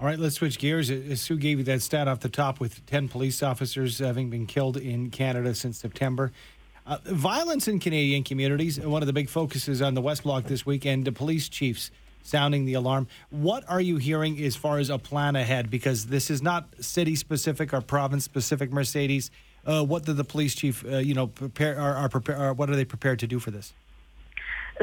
All 0.00 0.06
right, 0.06 0.18
let's 0.18 0.36
switch 0.36 0.60
gears. 0.60 0.92
Uh, 0.92 1.16
Sue 1.16 1.36
gave 1.36 1.58
you 1.58 1.64
that 1.64 1.82
stat 1.82 2.06
off 2.06 2.20
the 2.20 2.28
top 2.28 2.60
with 2.60 2.86
10 2.86 3.08
police 3.08 3.42
officers 3.42 3.98
having 3.98 4.30
been 4.30 4.46
killed 4.46 4.76
in 4.76 5.10
Canada 5.10 5.56
since 5.56 5.76
September. 5.76 6.30
Uh, 6.86 6.98
violence 7.04 7.66
in 7.66 7.80
Canadian 7.80 8.22
communities, 8.22 8.78
one 8.78 9.02
of 9.02 9.08
the 9.08 9.12
big 9.12 9.28
focuses 9.28 9.82
on 9.82 9.94
the 9.94 10.00
West 10.00 10.22
Block 10.22 10.44
this 10.44 10.64
weekend, 10.64 11.04
the 11.04 11.10
police 11.10 11.48
chiefs 11.48 11.90
sounding 12.22 12.64
the 12.64 12.74
alarm. 12.74 13.08
What 13.30 13.64
are 13.68 13.80
you 13.80 13.96
hearing 13.96 14.40
as 14.44 14.54
far 14.54 14.78
as 14.78 14.88
a 14.88 14.98
plan 14.98 15.34
ahead? 15.34 15.68
Because 15.68 16.06
this 16.06 16.30
is 16.30 16.42
not 16.42 16.68
city 16.80 17.16
specific 17.16 17.74
or 17.74 17.80
province 17.80 18.24
specific, 18.24 18.70
Mercedes. 18.70 19.32
Uh, 19.66 19.82
what 19.82 20.04
did 20.04 20.16
the 20.16 20.24
police 20.24 20.54
chief, 20.54 20.84
uh, 20.86 20.98
you 20.98 21.14
know, 21.14 21.26
prepare? 21.26 21.76
Are, 21.76 21.96
are 21.96 22.08
prepare? 22.08 22.52
what 22.54 22.70
are 22.70 22.76
they 22.76 22.84
prepared 22.84 23.18
to 23.18 23.26
do 23.26 23.40
for 23.40 23.50
this? 23.50 23.72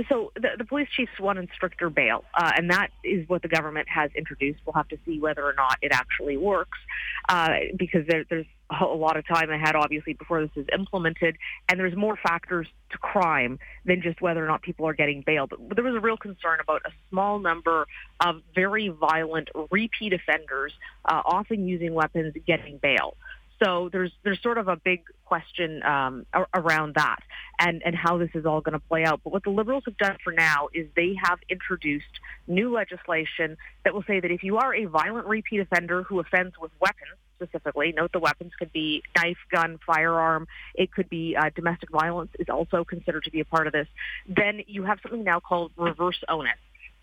So 0.09 0.31
the, 0.35 0.49
the 0.57 0.65
police 0.65 0.89
chiefs 0.95 1.11
wanted 1.19 1.49
stricter 1.55 1.89
bail, 1.89 2.25
uh, 2.33 2.51
and 2.57 2.69
that 2.69 2.89
is 3.03 3.27
what 3.29 3.41
the 3.41 3.47
government 3.47 3.87
has 3.89 4.11
introduced. 4.15 4.59
We'll 4.65 4.73
have 4.73 4.89
to 4.89 4.97
see 5.05 5.19
whether 5.19 5.43
or 5.43 5.53
not 5.53 5.77
it 5.81 5.91
actually 5.93 6.37
works, 6.37 6.77
uh, 7.29 7.51
because 7.77 8.05
there, 8.07 8.25
there's 8.29 8.45
a 8.69 8.85
lot 8.85 9.15
of 9.15 9.27
time 9.27 9.49
ahead, 9.51 9.75
obviously, 9.75 10.13
before 10.13 10.41
this 10.41 10.51
is 10.55 10.65
implemented, 10.73 11.37
and 11.69 11.79
there's 11.79 11.95
more 11.95 12.17
factors 12.21 12.67
to 12.91 12.97
crime 12.97 13.59
than 13.85 14.01
just 14.01 14.21
whether 14.21 14.43
or 14.43 14.47
not 14.47 14.61
people 14.63 14.87
are 14.87 14.93
getting 14.93 15.23
bail. 15.25 15.47
But 15.47 15.75
there 15.75 15.83
was 15.83 15.95
a 15.95 15.99
real 15.99 16.17
concern 16.17 16.59
about 16.61 16.81
a 16.85 16.91
small 17.09 17.39
number 17.39 17.87
of 18.19 18.41
very 18.53 18.89
violent 18.89 19.49
repeat 19.71 20.13
offenders, 20.13 20.73
uh, 21.05 21.21
often 21.25 21.67
using 21.67 21.93
weapons, 21.93 22.33
getting 22.45 22.77
bail. 22.77 23.15
So 23.63 23.89
there's 23.91 24.11
there's 24.23 24.41
sort 24.41 24.57
of 24.57 24.67
a 24.67 24.75
big 24.75 25.03
question 25.25 25.81
um, 25.83 26.25
around 26.53 26.95
that 26.95 27.19
and 27.59 27.81
and 27.85 27.95
how 27.95 28.17
this 28.17 28.29
is 28.33 28.45
all 28.45 28.61
going 28.61 28.73
to 28.73 28.79
play 28.79 29.05
out. 29.05 29.21
But 29.23 29.31
what 29.31 29.43
the 29.43 29.49
Liberals 29.49 29.83
have 29.85 29.97
done 29.97 30.17
for 30.23 30.33
now 30.33 30.67
is 30.73 30.87
they 30.95 31.15
have 31.23 31.39
introduced 31.49 32.05
new 32.47 32.73
legislation 32.73 33.57
that 33.83 33.93
will 33.93 34.03
say 34.03 34.19
that 34.19 34.31
if 34.31 34.43
you 34.43 34.57
are 34.57 34.75
a 34.75 34.85
violent 34.85 35.27
repeat 35.27 35.59
offender 35.61 36.03
who 36.03 36.19
offends 36.19 36.55
with 36.59 36.71
weapons 36.81 37.17
specifically, 37.35 37.93
note 37.95 38.11
the 38.11 38.19
weapons 38.19 38.51
could 38.57 38.71
be 38.71 39.03
knife, 39.15 39.37
gun, 39.51 39.79
firearm. 39.85 40.47
It 40.73 40.91
could 40.91 41.09
be 41.09 41.35
uh, 41.35 41.49
domestic 41.55 41.89
violence 41.91 42.31
is 42.39 42.47
also 42.49 42.83
considered 42.83 43.23
to 43.25 43.31
be 43.31 43.39
a 43.39 43.45
part 43.45 43.67
of 43.67 43.73
this. 43.73 43.87
Then 44.27 44.61
you 44.67 44.83
have 44.83 44.99
something 45.01 45.23
now 45.23 45.39
called 45.39 45.71
reverse 45.77 46.21
onus. 46.27 46.57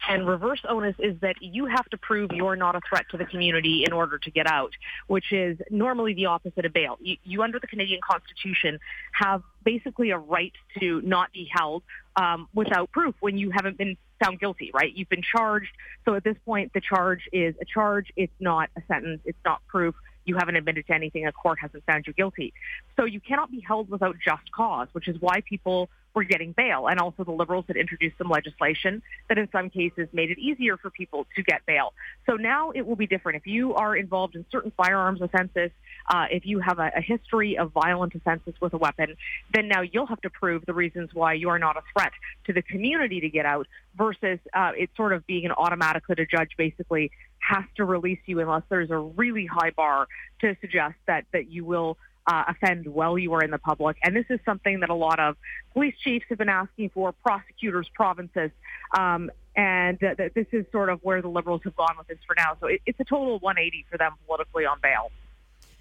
And 0.08 0.26
reverse 0.26 0.60
onus 0.69 0.96
is 0.99 1.19
that 1.20 1.37
you 1.40 1.66
have 1.66 1.84
to 1.90 1.96
prove 1.96 2.32
you're 2.32 2.56
not 2.56 2.75
a 2.75 2.81
threat 2.88 3.06
to 3.10 3.16
the 3.16 3.25
community 3.25 3.84
in 3.87 3.93
order 3.93 4.19
to 4.19 4.31
get 4.31 4.46
out, 4.46 4.72
which 5.06 5.32
is 5.32 5.58
normally 5.70 6.12
the 6.14 6.26
opposite 6.26 6.64
of 6.64 6.72
bail. 6.72 6.99
You, 7.00 7.16
you 7.22 7.43
under 7.43 7.60
the 7.60 7.69
Canadian 7.69 8.00
Constitution, 8.02 8.81
have 9.12 9.43
basically 9.64 10.10
a 10.10 10.19
right 10.19 10.52
to 10.81 11.00
not 11.02 11.32
be 11.32 11.49
held 11.52 11.84
um, 12.16 12.49
without 12.52 12.90
proof 12.90 13.14
when 13.20 13.38
you 13.38 13.50
haven't 13.50 13.78
been 13.78 13.96
found 14.22 14.40
guilty, 14.40 14.70
right? 14.75 14.93
You've 14.94 15.08
been 15.08 15.22
charged. 15.22 15.70
So 16.04 16.14
at 16.14 16.25
this 16.25 16.37
point, 16.44 16.72
the 16.72 16.81
charge 16.81 17.28
is 17.32 17.54
a 17.60 17.64
charge. 17.64 18.12
It's 18.16 18.32
not 18.40 18.70
a 18.76 18.82
sentence. 18.88 19.20
It's 19.25 19.38
not 19.44 19.64
proof. 19.69 19.94
You 20.25 20.37
haven't 20.37 20.56
admitted 20.56 20.87
to 20.87 20.94
anything. 20.94 21.26
A 21.26 21.32
court 21.32 21.58
hasn't 21.60 21.84
found 21.84 22.06
you 22.06 22.12
guilty. 22.12 22.52
So 22.96 23.04
you 23.04 23.20
cannot 23.20 23.50
be 23.50 23.60
held 23.60 23.88
without 23.88 24.16
just 24.25 24.50
cause, 24.52 24.88
which 24.93 25.08
is 25.08 25.16
why 25.20 25.43
people 25.49 25.90
were 26.14 26.25
getting 26.25 26.53
bail. 26.53 26.88
And 26.88 26.99
also 27.00 27.25
the 27.25 27.32
Liberals 27.32 27.64
had 27.69 27.76
introduced 27.76 28.19
some 28.19 28.29
legislation 28.29 29.03
that 29.29 29.38
in 29.38 29.49
some 29.50 29.70
cases 29.70 30.09
made 30.12 30.31
it 30.31 30.38
easier 30.38 30.76
for 30.76 30.91
people 30.91 31.26
to 31.37 31.43
get 31.43 31.64
bail. 31.67 31.93
So 32.26 32.35
now 32.35 32.70
it 32.70 32.87
will 32.87 32.97
be 32.97 33.06
different. 33.06 33.37
If 33.37 33.47
you 33.47 33.75
are 33.75 33.97
involved 33.97 34.37
in 34.37 34.44
certain 34.50 34.73
firearms 34.76 35.20
offenses, 35.20 35.70
uh, 36.09 36.26
if 36.31 36.47
you 36.47 36.61
have 36.61 36.79
a, 36.79 36.91
a 36.97 37.00
history 37.00 37.59
of 37.59 37.73
violent 37.73 38.14
offenses 38.14 38.55
with 38.61 38.73
a 38.75 38.79
weapon, 38.79 39.17
then 39.55 39.69
now 39.69 39.82
you'll 39.82 40.06
have 40.06 40.20
to 40.23 40.31
prove 40.31 40.64
the 40.67 40.75
reasons 40.75 41.11
why 41.14 41.35
you 41.35 41.49
are 41.49 41.59
not 41.59 41.76
a 41.76 41.82
threat 41.93 42.12
to 42.47 42.53
the 42.53 42.62
community 42.62 43.20
to 43.20 43.29
get 43.29 43.47
out 43.47 43.67
versus 43.97 44.38
uh, 44.55 44.73
it 44.76 44.91
sort 44.97 45.12
of 45.12 45.26
being 45.26 45.44
an 45.44 45.53
automatic 45.53 46.06
that 46.09 46.19
a 46.19 46.26
judge 46.26 46.50
basically 46.56 47.11
has 47.38 47.64
to 47.76 47.85
release 47.85 48.20
you 48.26 48.41
unless 48.41 48.62
there's 48.69 48.91
a 48.91 48.99
really 48.99 49.47
high 49.47 49.70
bar 49.70 50.06
to 50.41 50.56
suggest 50.61 50.94
that, 51.06 51.25
that 51.32 51.50
you 51.50 51.64
will 51.64 51.99
uh, 52.26 52.45
offend 52.49 52.87
while 52.87 53.19
you 53.19 53.33
are 53.35 53.43
in 53.43 53.50
the 53.50 53.59
public. 53.59 53.97
And 54.02 54.14
this 54.14 54.26
is 54.31 54.41
something 54.45 54.81
that 54.81 54.91
a 54.91 54.95
lot 54.95 55.19
of 55.19 55.37
police 55.73 55.95
chiefs 56.02 56.26
have 56.29 56.38
been 56.38 56.49
asking 56.49 56.91
for, 56.91 57.12
prosecutors, 57.12 57.88
provinces. 57.95 58.50
Um, 58.97 59.31
and 59.57 59.99
th- 60.00 60.33
this 60.35 60.47
is 60.52 60.64
sort 60.73 60.88
of 60.88 61.00
where 61.02 61.21
the 61.21 61.29
Liberals 61.29 61.62
have 61.64 61.76
gone 61.76 61.95
with 61.99 62.07
this 62.07 62.19
for 62.26 62.35
now. 62.37 62.57
So 62.61 62.67
it, 62.67 62.81
it's 62.87 63.00
a 63.00 63.05
total 63.05 63.38
180 63.41 63.87
for 63.91 63.99
them 63.99 64.12
politically 64.26 64.64
on 64.64 64.79
bail. 64.83 65.11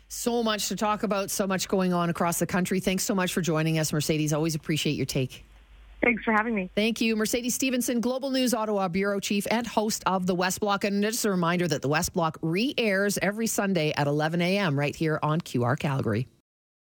So 0.07 0.43
much 0.43 0.67
to 0.67 0.75
talk 0.75 1.03
about, 1.03 1.31
so 1.31 1.47
much 1.47 1.69
going 1.69 1.93
on 1.93 2.09
across 2.09 2.39
the 2.39 2.45
country. 2.45 2.81
Thanks 2.81 3.03
so 3.03 3.15
much 3.15 3.31
for 3.31 3.41
joining 3.41 3.79
us, 3.79 3.93
Mercedes. 3.93 4.33
Always 4.33 4.55
appreciate 4.55 4.93
your 4.93 5.05
take. 5.05 5.45
Thanks 6.03 6.23
for 6.23 6.31
having 6.31 6.55
me. 6.55 6.71
Thank 6.75 6.99
you. 6.99 7.15
Mercedes 7.15 7.53
Stephenson, 7.53 8.01
Global 8.01 8.31
News 8.31 8.53
Ottawa 8.53 8.87
Bureau 8.87 9.19
Chief 9.19 9.45
and 9.51 9.67
host 9.67 10.03
of 10.05 10.25
The 10.25 10.33
West 10.33 10.59
Block. 10.59 10.83
And 10.83 11.03
just 11.03 11.25
a 11.25 11.29
reminder 11.29 11.67
that 11.67 11.81
The 11.81 11.87
West 11.87 12.13
Block 12.13 12.37
re 12.41 12.73
airs 12.77 13.19
every 13.21 13.47
Sunday 13.47 13.93
at 13.95 14.07
11 14.07 14.41
a.m. 14.41 14.77
right 14.77 14.95
here 14.95 15.19
on 15.21 15.41
QR 15.41 15.77
Calgary. 15.77 16.27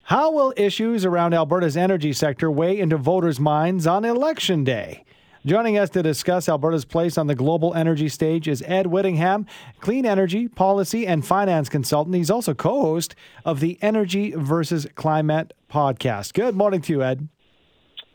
How 0.04 0.32
will 0.32 0.54
issues 0.58 1.06
around 1.06 1.34
Alberta's 1.34 1.78
energy 1.78 2.14
sector 2.14 2.50
weigh 2.50 2.80
into 2.80 2.98
voters' 2.98 3.40
minds 3.40 3.86
on 3.86 4.06
Election 4.06 4.64
Day? 4.64 5.06
Joining 5.46 5.78
us 5.78 5.90
to 5.92 6.04
discuss 6.04 6.50
Alberta's 6.50 6.84
place 6.84 7.18
on 7.18 7.28
the 7.28 7.36
global 7.36 7.74
energy 7.74 8.10
stage 8.10 8.48
is 8.48 8.62
Ed 8.64 8.88
Whittingham, 8.88 9.46
clean 9.80 10.06
energy, 10.06 10.48
policy, 10.48 11.08
and 11.08 11.26
finance 11.26 11.70
consultant. 11.70 12.16
He's 12.16 12.30
also 12.30 12.54
co 12.54 12.82
host 12.82 13.16
of 13.46 13.60
the 13.60 13.78
Energy 13.82 14.32
versus 14.32 14.86
Climate 14.96 15.54
podcast. 15.72 16.34
Good 16.34 16.56
morning 16.56 16.82
to 16.82 16.94
you, 16.94 17.04
Ed. 17.04 17.30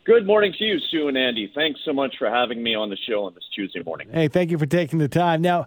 Good 0.04 0.26
morning 0.26 0.52
to 0.58 0.64
you, 0.64 0.78
Sue 0.90 1.08
and 1.08 1.16
Andy. 1.16 1.50
Thanks 1.54 1.80
so 1.82 1.94
much 1.94 2.16
for 2.18 2.28
having 2.28 2.62
me 2.62 2.74
on 2.74 2.90
the 2.90 2.96
show 3.08 3.24
on 3.24 3.32
this 3.32 3.44
Tuesday 3.54 3.82
morning. 3.82 4.08
Hey, 4.12 4.28
thank 4.28 4.50
you 4.50 4.58
for 4.58 4.66
taking 4.66 4.98
the 4.98 5.08
time. 5.08 5.40
Now, 5.40 5.66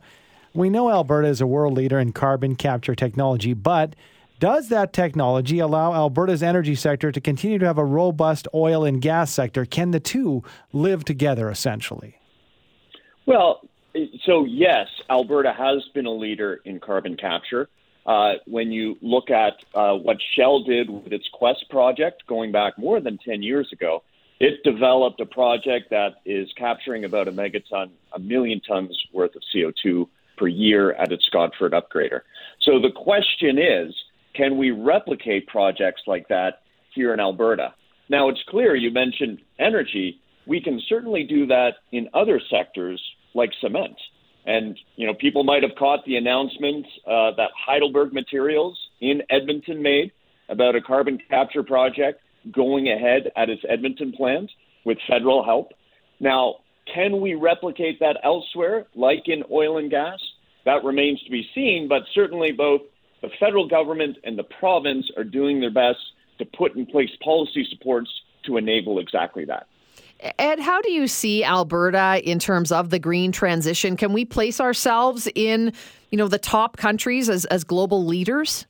we 0.53 0.69
know 0.69 0.91
Alberta 0.91 1.27
is 1.27 1.41
a 1.41 1.47
world 1.47 1.73
leader 1.73 1.97
in 1.97 2.11
carbon 2.11 2.55
capture 2.55 2.93
technology, 2.93 3.55
but 3.55 3.95
does 4.39 4.69
that 4.69 4.93
technology 4.93 5.57
allow 5.57 5.91
Alberta's 5.91 6.43
energy 6.43 6.75
sector 6.75 7.11
to 7.11 7.19
continue 7.19 7.57
to 7.57 7.65
have 7.65 7.79
a 7.79 7.83
robust 7.83 8.47
oil 8.53 8.85
and 8.85 9.01
gas 9.01 9.33
sector? 9.33 9.65
Can 9.65 9.89
the 9.89 9.99
two 9.99 10.43
live 10.71 11.03
together 11.03 11.49
essentially? 11.49 12.19
Well, 13.25 13.61
so 14.23 14.45
yes, 14.45 14.87
Alberta 15.09 15.51
has 15.51 15.83
been 15.95 16.05
a 16.05 16.13
leader 16.13 16.61
in 16.63 16.79
carbon 16.79 17.17
capture. 17.17 17.69
Uh, 18.05 18.33
when 18.45 18.71
you 18.71 18.97
look 19.01 19.31
at 19.31 19.53
uh, 19.73 19.95
what 19.95 20.17
Shell 20.35 20.63
did 20.63 20.91
with 20.91 21.11
its 21.11 21.27
Quest 21.33 21.67
project 21.71 22.21
going 22.27 22.51
back 22.51 22.77
more 22.77 23.01
than 23.01 23.17
10 23.17 23.41
years 23.41 23.73
ago, 23.73 24.03
it 24.39 24.63
developed 24.63 25.19
a 25.19 25.25
project 25.25 25.89
that 25.89 26.15
is 26.25 26.49
capturing 26.57 27.05
about 27.05 27.27
a 27.27 27.31
megaton, 27.31 27.89
a 28.13 28.19
million 28.19 28.61
tons 28.61 28.97
worth 29.13 29.35
of 29.35 29.41
CO2 29.53 30.07
per 30.37 30.47
year 30.47 30.93
at 30.93 31.11
its 31.11 31.25
Scotford 31.25 31.71
upgrader. 31.71 32.21
So 32.61 32.79
the 32.79 32.91
question 32.91 33.57
is 33.57 33.93
can 34.35 34.57
we 34.57 34.69
replicate 34.69 35.47
projects 35.47 36.03
like 36.05 36.27
that 36.27 36.61
here 36.93 37.13
in 37.13 37.19
Alberta? 37.19 37.73
Now, 38.07 38.29
it's 38.29 38.41
clear 38.47 38.75
you 38.75 38.91
mentioned 38.91 39.39
energy. 39.57 40.21
We 40.45 40.61
can 40.61 40.79
certainly 40.87 41.23
do 41.23 41.47
that 41.47 41.77
in 41.91 42.07
other 42.13 42.39
sectors 42.49 43.01
like 43.33 43.51
cement. 43.59 43.97
And, 44.45 44.79
you 44.95 45.07
know, 45.07 45.13
people 45.13 45.43
might 45.43 45.63
have 45.63 45.75
caught 45.77 46.05
the 46.05 46.15
announcement 46.15 46.85
uh, 47.05 47.31
that 47.35 47.49
Heidelberg 47.57 48.13
Materials 48.13 48.77
in 49.01 49.23
Edmonton 49.29 49.81
made 49.81 50.11
about 50.47 50.75
a 50.75 50.81
carbon 50.81 51.19
capture 51.29 51.63
project 51.63 52.21
going 52.51 52.89
ahead 52.89 53.31
at 53.35 53.49
its 53.49 53.63
Edmonton 53.67 54.11
plant 54.11 54.49
with 54.85 54.97
federal 55.07 55.43
help. 55.43 55.71
Now, 56.19 56.55
can 56.93 57.21
we 57.21 57.35
replicate 57.35 57.99
that 57.99 58.17
elsewhere, 58.23 58.87
like 58.95 59.27
in 59.27 59.43
oil 59.51 59.77
and 59.77 59.89
gas? 59.89 60.19
That 60.65 60.83
remains 60.83 61.21
to 61.23 61.31
be 61.31 61.47
seen, 61.53 61.87
but 61.87 62.03
certainly 62.13 62.51
both 62.51 62.81
the 63.21 63.29
federal 63.39 63.67
government 63.67 64.17
and 64.23 64.37
the 64.37 64.43
province 64.43 65.09
are 65.17 65.23
doing 65.23 65.59
their 65.59 65.71
best 65.71 65.99
to 66.39 66.45
put 66.45 66.75
in 66.75 66.85
place 66.85 67.09
policy 67.23 67.65
supports 67.69 68.09
to 68.45 68.57
enable 68.57 68.99
exactly 68.99 69.45
that. 69.45 69.67
Ed, 70.39 70.59
how 70.59 70.81
do 70.81 70.91
you 70.91 71.07
see 71.07 71.43
Alberta 71.43 72.21
in 72.23 72.39
terms 72.39 72.71
of 72.71 72.89
the 72.89 72.99
green 72.99 73.31
transition? 73.31 73.95
Can 73.95 74.13
we 74.13 74.25
place 74.25 74.59
ourselves 74.59 75.27
in, 75.35 75.73
you 76.09 76.17
know, 76.17 76.27
the 76.27 76.39
top 76.39 76.77
countries 76.77 77.29
as, 77.29 77.45
as 77.45 77.63
global 77.63 78.05
leaders? 78.05 78.65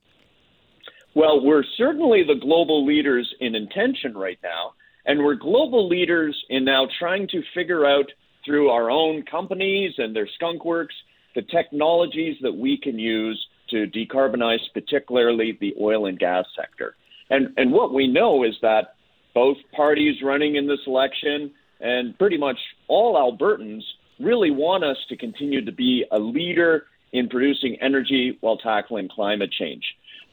Well, 1.18 1.44
we're 1.44 1.64
certainly 1.78 2.22
the 2.22 2.36
global 2.36 2.86
leaders 2.86 3.34
in 3.40 3.56
intention 3.56 4.16
right 4.16 4.38
now, 4.44 4.74
and 5.08 5.24
we're 5.24 5.34
global 5.34 5.88
leaders 5.88 6.38
in 6.48 6.64
now 6.64 6.88
trying 7.00 7.28
to 7.30 7.42
figure 7.56 7.88
out 7.88 8.06
through 8.46 8.70
our 8.70 8.92
own 8.92 9.24
companies 9.24 9.96
and 9.98 10.16
their 10.16 10.28
skunk 10.36 10.64
works 10.64 10.94
the 11.34 11.42
technologies 11.42 12.38
that 12.44 12.56
we 12.56 12.78
can 12.78 13.00
use 13.00 13.44
to 13.72 13.88
decarbonize, 13.88 14.60
particularly 14.76 15.58
the 15.60 15.74
oil 15.82 16.06
and 16.06 16.20
gas 16.20 16.46
sector. 16.56 16.96
And 17.32 17.52
and 17.58 17.72
what 17.72 17.96
we 17.96 18.06
know 18.06 18.44
is 18.44 18.54
that 18.62 18.94
both 19.34 19.58
parties 19.76 20.22
running 20.22 20.56
in 20.56 20.68
this 20.68 20.86
election 20.86 21.50
and 21.80 22.16
pretty 22.20 22.38
much 22.38 22.60
all 22.88 23.16
Albertans 23.16 23.82
really 24.20 24.52
want 24.52 24.84
us 24.84 24.98
to 25.10 25.18
continue 25.18 25.66
to 25.66 25.72
be 25.72 26.06
a 26.12 26.20
leader 26.20 26.86
in 27.12 27.28
producing 27.28 27.76
energy 27.82 28.38
while 28.42 28.58
tackling 28.58 29.10
climate 29.10 29.52
change. 29.52 29.84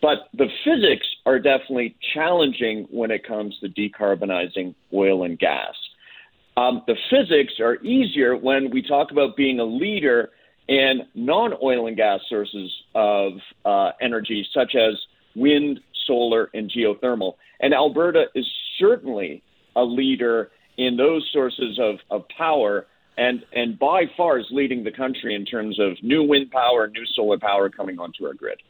But 0.04 0.28
the 0.34 0.50
physics 0.62 1.06
are 1.24 1.38
definitely 1.38 1.96
challenging 2.12 2.86
when 2.90 3.10
it 3.10 3.26
comes 3.26 3.58
to 3.60 3.70
decarbonizing 3.70 4.74
oil 4.92 5.24
and 5.24 5.38
gas. 5.38 5.74
Um, 6.58 6.82
the 6.86 6.96
physics 7.08 7.54
are 7.58 7.76
easier 7.76 8.36
when 8.36 8.70
we 8.70 8.82
talk 8.82 9.12
about 9.12 9.34
being 9.34 9.60
a 9.60 9.64
leader 9.64 10.28
in 10.68 11.06
non 11.14 11.54
oil 11.62 11.86
and 11.86 11.96
gas 11.96 12.20
sources 12.28 12.70
of 12.94 13.32
uh, 13.64 13.92
energy, 13.98 14.46
such 14.52 14.74
as 14.74 14.92
wind, 15.34 15.80
solar, 16.06 16.50
and 16.52 16.70
geothermal. 16.70 17.36
And 17.60 17.72
Alberta 17.72 18.26
is 18.34 18.46
certainly 18.78 19.42
a 19.74 19.84
leader 19.84 20.50
in 20.76 20.98
those 20.98 21.26
sources 21.32 21.78
of, 21.80 21.94
of 22.10 22.28
power 22.28 22.86
and, 23.16 23.42
and 23.54 23.78
by 23.78 24.02
far 24.18 24.38
is 24.38 24.46
leading 24.50 24.84
the 24.84 24.92
country 24.92 25.34
in 25.34 25.46
terms 25.46 25.80
of 25.80 25.92
new 26.02 26.22
wind 26.22 26.50
power, 26.50 26.88
new 26.88 27.06
solar 27.06 27.38
power 27.38 27.70
coming 27.70 27.98
onto 27.98 28.26
our 28.26 28.34
grid. 28.34 28.60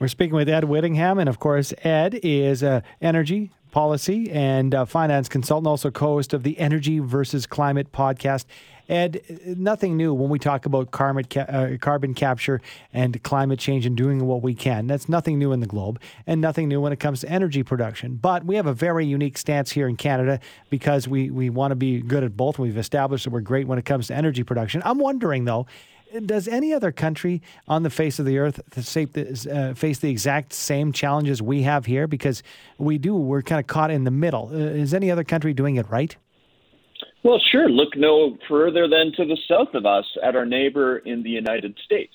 We're 0.00 0.06
speaking 0.06 0.36
with 0.36 0.48
Ed 0.48 0.64
Whittingham, 0.64 1.18
and 1.18 1.28
of 1.28 1.40
course, 1.40 1.74
Ed 1.82 2.20
is 2.22 2.62
a 2.62 2.84
energy 3.02 3.50
policy 3.72 4.30
and 4.30 4.72
finance 4.86 5.28
consultant, 5.28 5.66
also 5.66 5.90
co-host 5.90 6.32
of 6.32 6.44
the 6.44 6.56
Energy 6.60 7.00
versus 7.00 7.46
Climate 7.46 7.90
podcast. 7.90 8.44
Ed, 8.88 9.20
nothing 9.44 9.96
new 9.96 10.14
when 10.14 10.30
we 10.30 10.38
talk 10.38 10.66
about 10.66 10.92
carbon, 10.92 11.26
uh, 11.36 11.76
carbon 11.80 12.14
capture 12.14 12.60
and 12.94 13.20
climate 13.24 13.58
change 13.58 13.86
and 13.86 13.96
doing 13.96 14.24
what 14.24 14.40
we 14.40 14.54
can. 14.54 14.86
That's 14.86 15.08
nothing 15.08 15.36
new 15.36 15.52
in 15.52 15.58
the 15.58 15.66
globe 15.66 16.00
and 16.28 16.40
nothing 16.40 16.68
new 16.68 16.80
when 16.80 16.92
it 16.92 17.00
comes 17.00 17.20
to 17.22 17.28
energy 17.28 17.64
production. 17.64 18.14
But 18.16 18.44
we 18.44 18.54
have 18.54 18.66
a 18.66 18.72
very 18.72 19.04
unique 19.04 19.36
stance 19.36 19.72
here 19.72 19.88
in 19.88 19.96
Canada 19.96 20.38
because 20.70 21.08
we, 21.08 21.28
we 21.28 21.50
want 21.50 21.72
to 21.72 21.76
be 21.76 22.00
good 22.00 22.22
at 22.22 22.36
both. 22.36 22.58
We've 22.58 22.78
established 22.78 23.24
that 23.24 23.30
we're 23.30 23.40
great 23.40 23.66
when 23.66 23.80
it 23.80 23.84
comes 23.84 24.06
to 24.06 24.14
energy 24.14 24.44
production. 24.44 24.80
I'm 24.84 24.98
wondering, 24.98 25.44
though, 25.44 25.66
does 26.24 26.48
any 26.48 26.72
other 26.72 26.92
country 26.92 27.42
on 27.66 27.82
the 27.82 27.90
face 27.90 28.18
of 28.18 28.26
the 28.26 28.38
earth 28.38 28.60
uh, 28.76 29.74
face 29.74 29.98
the 29.98 30.10
exact 30.10 30.52
same 30.52 30.92
challenges 30.92 31.42
we 31.42 31.62
have 31.62 31.86
here? 31.86 32.06
Because 32.06 32.42
we 32.78 32.98
do, 32.98 33.14
we're 33.14 33.42
kind 33.42 33.60
of 33.60 33.66
caught 33.66 33.90
in 33.90 34.04
the 34.04 34.10
middle. 34.10 34.50
Uh, 34.52 34.56
is 34.56 34.94
any 34.94 35.10
other 35.10 35.24
country 35.24 35.52
doing 35.52 35.76
it 35.76 35.88
right? 35.88 36.16
Well, 37.24 37.40
sure. 37.50 37.68
Look 37.68 37.96
no 37.96 38.38
further 38.48 38.88
than 38.88 39.12
to 39.16 39.24
the 39.24 39.38
south 39.48 39.74
of 39.74 39.84
us 39.86 40.04
at 40.22 40.36
our 40.36 40.46
neighbor 40.46 40.98
in 40.98 41.22
the 41.22 41.30
United 41.30 41.78
States. 41.84 42.14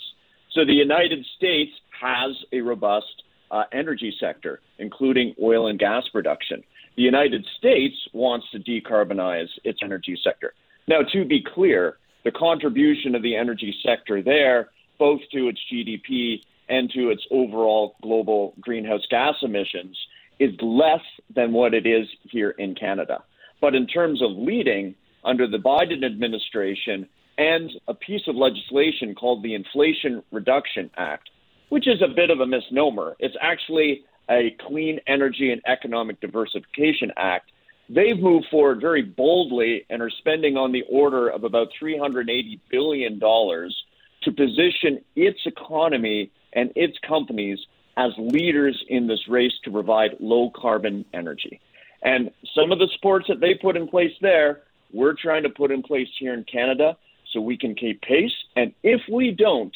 So 0.54 0.66
the 0.66 0.74
United 0.74 1.26
States 1.36 1.72
has 2.00 2.32
a 2.52 2.62
robust 2.62 3.24
uh, 3.52 3.64
energy 3.72 4.14
sector, 4.20 4.62
including 4.80 5.36
oil 5.42 5.68
and 5.68 5.78
gas 5.78 6.04
production. 6.12 6.64
The 6.96 7.04
United 7.04 7.46
States 7.58 7.96
wants 8.14 8.46
to 8.52 8.60
decarbonize 8.60 9.50
its 9.64 9.80
energy 9.84 10.18
sector. 10.24 10.54
Now, 10.88 11.00
to 11.12 11.26
be 11.26 11.44
clear, 11.44 11.98
the 12.24 12.32
contribution 12.32 13.16
of 13.16 13.22
the 13.22 13.36
energy 13.36 13.76
sector 13.86 14.22
there, 14.22 14.70
both 15.00 15.22
to 15.32 15.48
its 15.48 15.60
GDP 15.72 16.42
and 16.70 16.90
to 16.92 17.10
its 17.10 17.24
overall 17.32 17.96
global 18.02 18.54
greenhouse 18.60 19.06
gas 19.10 19.36
emissions, 19.42 19.98
is 20.40 20.52
less 20.62 21.02
than 21.36 21.52
what 21.54 21.74
it 21.74 21.86
is 21.86 22.08
here 22.24 22.52
in 22.52 22.76
Canada. 22.76 23.24
But 23.62 23.76
in 23.76 23.88
terms 23.88 24.22
of 24.22 24.32
leading 24.32 24.96
under 25.24 25.48
the 25.48 25.58
Biden 25.58 26.06
administration 26.06 27.08
and 27.38 27.72
a 27.88 27.94
piece 27.94 28.28
of 28.28 28.36
legislation 28.36 29.16
called 29.16 29.44
the 29.44 29.56
Inflation 29.56 30.24
Reduction 30.32 30.90
Act, 30.98 31.30
which 31.70 31.88
is 31.88 32.02
a 32.02 32.14
bit 32.14 32.30
of 32.30 32.40
a 32.40 32.46
misnomer, 32.46 33.16
it's 33.20 33.36
actually 33.42 34.04
a 34.30 34.56
Clean 34.68 35.00
Energy 35.08 35.52
and 35.52 35.62
Economic 35.66 36.20
Diversification 36.22 37.12
Act. 37.18 37.52
They've 37.90 38.20
moved 38.20 38.48
forward 38.50 38.82
very 38.82 39.02
boldly 39.02 39.86
and 39.90 40.02
are 40.02 40.10
spending 40.10 40.58
on 40.58 40.72
the 40.72 40.84
order 40.90 41.28
of 41.28 41.44
about 41.44 41.70
$380 41.82 42.60
billion 42.70 43.20
to 43.20 44.32
position 44.32 45.04
its 45.16 45.40
economy 45.46 46.32
and 46.54 46.72
its 46.76 46.98
companies 47.00 47.60
as 47.98 48.12
leaders 48.18 48.84
in 48.88 49.08
this 49.08 49.28
race 49.28 49.54
to 49.64 49.72
provide 49.72 50.16
low 50.20 50.50
carbon 50.50 51.06
energy. 51.14 51.60
And 52.02 52.32
some 52.56 52.72
of 52.72 52.80
the 52.80 52.88
supports 52.96 53.28
that 53.28 53.40
they 53.40 53.56
put 53.56 53.78
in 53.78 53.88
place 53.88 54.14
there, 54.22 54.62
we're 54.92 55.14
trying 55.14 55.44
to 55.44 55.50
put 55.50 55.72
in 55.72 55.84
place 55.84 56.10
here 56.18 56.34
in 56.34 56.44
Canada 56.44 56.98
so 57.32 57.42
we 57.42 57.58
can 57.58 57.76
keep 57.76 58.02
pace. 58.02 58.34
And 58.56 58.74
if 58.84 59.02
we 59.12 59.32
don't, 59.32 59.76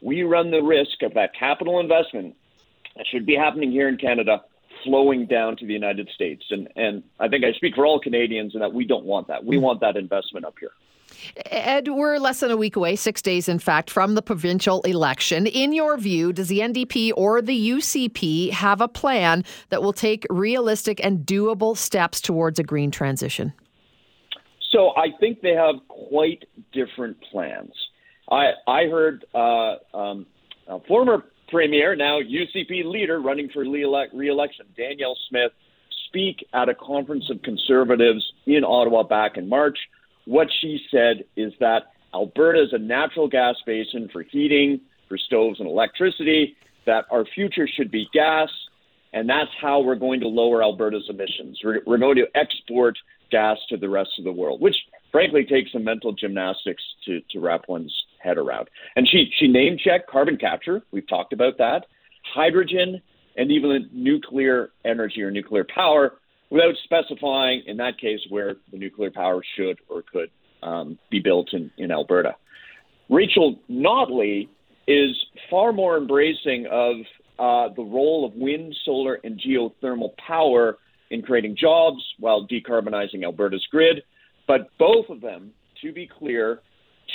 we 0.00 0.22
run 0.22 0.50
the 0.50 0.62
risk 0.62 1.02
of 1.02 1.14
that 1.14 1.34
capital 1.34 1.80
investment 1.80 2.36
that 2.96 3.06
should 3.06 3.26
be 3.26 3.34
happening 3.34 3.70
here 3.70 3.88
in 3.88 3.96
Canada 3.96 4.42
flowing 4.84 5.26
down 5.26 5.56
to 5.58 5.66
the 5.66 5.72
United 5.72 6.08
States. 6.14 6.44
And, 6.50 6.68
and 6.76 7.02
I 7.20 7.28
think 7.28 7.44
I 7.44 7.52
speak 7.52 7.74
for 7.74 7.86
all 7.86 8.00
Canadians 8.00 8.54
in 8.54 8.60
that 8.60 8.72
we 8.72 8.84
don't 8.84 9.04
want 9.04 9.28
that. 9.28 9.44
We 9.44 9.58
want 9.58 9.80
that 9.80 9.96
investment 9.96 10.44
up 10.44 10.54
here. 10.58 10.70
Ed, 11.46 11.88
we're 11.88 12.18
less 12.18 12.40
than 12.40 12.50
a 12.50 12.56
week 12.56 12.76
away, 12.76 12.96
six 12.96 13.22
days, 13.22 13.48
in 13.48 13.58
fact, 13.58 13.90
from 13.90 14.14
the 14.14 14.22
provincial 14.22 14.82
election. 14.82 15.46
In 15.46 15.72
your 15.72 15.96
view, 15.96 16.32
does 16.32 16.48
the 16.48 16.60
NDP 16.60 17.12
or 17.16 17.40
the 17.40 17.70
UCP 17.70 18.50
have 18.50 18.80
a 18.80 18.88
plan 18.88 19.44
that 19.70 19.82
will 19.82 19.92
take 19.92 20.26
realistic 20.30 21.02
and 21.04 21.20
doable 21.20 21.76
steps 21.76 22.20
towards 22.20 22.58
a 22.58 22.62
green 22.62 22.90
transition? 22.90 23.52
So 24.70 24.90
I 24.96 25.08
think 25.20 25.40
they 25.42 25.54
have 25.54 25.76
quite 25.88 26.44
different 26.72 27.16
plans. 27.30 27.72
I, 28.30 28.50
I 28.66 28.84
heard 28.86 29.24
uh, 29.34 29.76
um, 29.94 30.26
former 30.88 31.24
premier, 31.48 31.96
now 31.96 32.20
UCP 32.20 32.84
leader 32.84 33.20
running 33.20 33.48
for 33.52 33.60
re-election, 33.60 34.66
Danielle 34.76 35.16
Smith, 35.28 35.52
speak 36.08 36.46
at 36.52 36.68
a 36.68 36.74
conference 36.74 37.28
of 37.30 37.42
conservatives 37.42 38.24
in 38.46 38.64
Ottawa 38.64 39.02
back 39.02 39.36
in 39.36 39.48
March 39.48 39.78
what 40.26 40.48
she 40.60 40.78
said 40.90 41.24
is 41.36 41.52
that 41.60 41.92
Alberta 42.12 42.62
is 42.62 42.72
a 42.72 42.78
natural 42.78 43.28
gas 43.28 43.54
basin 43.64 44.08
for 44.12 44.22
heating, 44.22 44.80
for 45.08 45.16
stoves 45.16 45.60
and 45.60 45.68
electricity, 45.68 46.56
that 46.84 47.06
our 47.10 47.24
future 47.34 47.68
should 47.68 47.90
be 47.90 48.08
gas, 48.12 48.48
and 49.12 49.28
that's 49.28 49.50
how 49.60 49.80
we're 49.80 49.94
going 49.94 50.20
to 50.20 50.28
lower 50.28 50.62
Alberta's 50.62 51.06
emissions. 51.08 51.58
We're, 51.64 51.80
we're 51.86 51.98
going 51.98 52.16
to 52.16 52.26
export 52.34 52.98
gas 53.30 53.56
to 53.70 53.76
the 53.76 53.88
rest 53.88 54.10
of 54.18 54.24
the 54.24 54.32
world, 54.32 54.60
which 54.60 54.76
frankly 55.12 55.44
takes 55.44 55.72
some 55.72 55.84
mental 55.84 56.12
gymnastics 56.12 56.82
to, 57.06 57.20
to 57.30 57.40
wrap 57.40 57.62
one's 57.68 57.94
head 58.26 58.38
around. 58.38 58.68
And 58.96 59.08
she, 59.08 59.30
she 59.38 59.46
name 59.46 59.76
checked 59.82 60.10
carbon 60.10 60.36
capture. 60.36 60.82
We've 60.92 61.08
talked 61.08 61.32
about 61.32 61.58
that. 61.58 61.86
Hydrogen 62.34 63.00
and 63.36 63.50
even 63.50 63.88
nuclear 63.92 64.70
energy 64.84 65.22
or 65.22 65.30
nuclear 65.30 65.66
power 65.72 66.14
without 66.50 66.74
specifying, 66.84 67.62
in 67.66 67.76
that 67.76 67.98
case, 67.98 68.20
where 68.28 68.56
the 68.72 68.78
nuclear 68.78 69.10
power 69.10 69.42
should 69.56 69.78
or 69.88 70.02
could 70.02 70.30
um, 70.62 70.98
be 71.10 71.20
built 71.20 71.48
in, 71.52 71.70
in 71.78 71.90
Alberta. 71.90 72.34
Rachel 73.08 73.58
Notley 73.70 74.48
is 74.86 75.10
far 75.50 75.72
more 75.72 75.96
embracing 75.96 76.66
of 76.70 76.96
uh, 77.38 77.74
the 77.74 77.82
role 77.82 78.24
of 78.24 78.34
wind, 78.34 78.74
solar, 78.84 79.18
and 79.24 79.40
geothermal 79.40 80.10
power 80.26 80.78
in 81.10 81.22
creating 81.22 81.56
jobs 81.58 82.02
while 82.18 82.46
decarbonizing 82.46 83.22
Alberta's 83.24 83.66
grid. 83.70 84.02
But 84.48 84.68
both 84.78 85.06
of 85.08 85.20
them, 85.20 85.52
to 85.82 85.92
be 85.92 86.08
clear, 86.18 86.60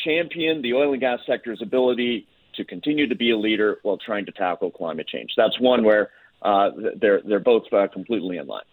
champion 0.04 0.62
the 0.62 0.74
oil 0.74 0.92
and 0.92 1.02
gas 1.02 1.20
sector's 1.26 1.62
ability 1.62 2.28
to 2.56 2.66
continue 2.66 3.08
to 3.08 3.16
be 3.16 3.32
a 3.32 3.38
leader 3.38 3.80
while 3.84 3.98
trying 3.98 4.26
to 4.26 4.32
tackle 4.32 4.72
climate 4.72 5.08
change. 5.08 5.32
That's 5.38 5.60
one 5.60 5.84
where 5.84 6.10
uh, 6.42 6.72
they're 7.00 7.22
they're 7.22 7.40
both 7.40 7.64
uh, 7.72 7.88
completely 7.88 8.38
in 8.38 8.48
line 8.48 8.64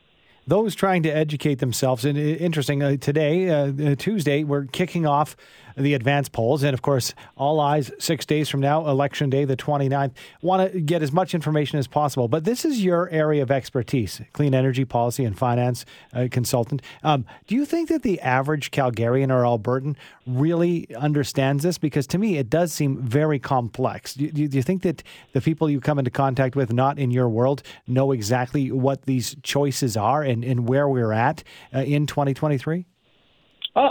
those 0.49 0.75
trying 0.75 1.03
to 1.03 1.11
educate 1.11 1.57
themselves. 1.57 2.05
And 2.05 2.17
uh, 2.17 2.23
interesting, 2.23 2.83
uh, 2.83 2.97
today, 2.97 3.51
uh, 3.51 3.95
Tuesday, 3.97 4.45
we're 4.45 4.65
kicking 4.65 5.07
off 5.07 5.37
the 5.79 5.95
advance 5.95 6.29
polls. 6.29 6.63
And 6.63 6.75
of 6.75 6.83
course, 6.83 7.15
all 7.37 7.61
eyes 7.61 7.91
six 7.99 8.27
days 8.27 8.49
from 8.49 8.61
now, 8.61 8.87
election 8.87 9.31
day, 9.31 9.45
the 9.45 9.57
29th. 9.57 10.13
Want 10.43 10.73
to 10.73 10.81
get 10.81 11.03
as 11.03 11.13
much 11.13 11.35
information 11.35 11.79
as 11.79 11.87
possible. 11.87 12.29
But 12.29 12.45
this 12.45 12.65
is 12.65 12.85
your 12.85 13.09
area 13.11 13.43
of 13.43 13.51
expertise 13.51 14.21
clean 14.33 14.55
energy 14.55 14.85
policy 14.85 15.25
and 15.25 15.37
finance 15.37 15.85
uh, 16.13 16.29
consultant. 16.31 16.83
Um, 17.03 17.25
do 17.47 17.55
you 17.55 17.65
think 17.65 17.89
that 17.89 18.03
the 18.03 18.21
average 18.21 18.71
Calgarian 18.71 19.31
or 19.31 19.43
Albertan 19.43 19.97
really 20.27 20.95
understands 20.95 21.63
this? 21.63 21.79
Because 21.79 22.07
to 22.09 22.19
me, 22.19 22.37
it 22.37 22.51
does 22.51 22.73
seem 22.73 22.99
very 22.99 23.39
complex. 23.39 24.15
Do, 24.15 24.31
do, 24.31 24.57
you 24.57 24.63
think 24.63 24.83
that 24.83 25.03
the 25.33 25.41
people 25.41 25.71
you 25.71 25.81
come 25.81 25.99
into 25.99 26.11
contact 26.11 26.57
with, 26.57 26.73
not 26.73 26.99
in 26.99 27.11
your 27.11 27.29
world, 27.29 27.63
know 27.87 28.13
exactly 28.13 28.71
what 28.71 29.03
these 29.03 29.37
choices 29.43 29.97
are 29.97 30.23
and, 30.23 30.45
and 30.45 30.69
where 30.69 30.89
we're 30.89 31.13
at 31.13 31.43
uh, 31.75 31.81
in 31.81 32.07
2023? 32.07 32.87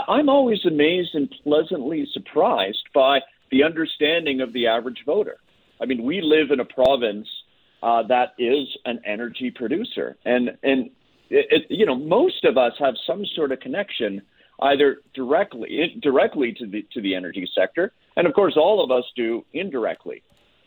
I'm 0.08 0.28
always 0.28 0.64
amazed 0.66 1.14
and 1.14 1.32
pleasantly 1.42 2.06
surprised 2.12 2.84
by 2.94 3.20
the 3.50 3.62
understanding 3.64 4.40
of 4.40 4.52
the 4.52 4.66
average 4.66 5.02
voter. 5.06 5.36
I 5.80 5.86
mean, 5.86 6.02
we 6.02 6.20
live 6.20 6.50
in 6.50 6.60
a 6.60 6.64
province 6.64 7.26
uh, 7.82 8.02
that 8.08 8.34
is 8.38 8.66
an 8.84 9.00
energy 9.06 9.50
producer, 9.54 10.16
and 10.24 10.50
and 10.62 10.90
it, 11.30 11.46
it, 11.50 11.66
you 11.70 11.86
know 11.86 11.94
most 11.94 12.44
of 12.44 12.58
us 12.58 12.72
have 12.78 12.94
some 13.06 13.24
sort 13.36 13.52
of 13.52 13.60
connection 13.60 14.22
either 14.62 14.98
directly 15.14 15.98
directly 16.02 16.52
to 16.58 16.66
the 16.66 16.84
to 16.92 17.00
the 17.00 17.14
energy 17.14 17.48
sector, 17.54 17.92
and 18.16 18.26
of 18.26 18.34
course 18.34 18.54
all 18.56 18.82
of 18.82 18.90
us 18.90 19.04
do 19.14 19.44
indirectly 19.52 20.22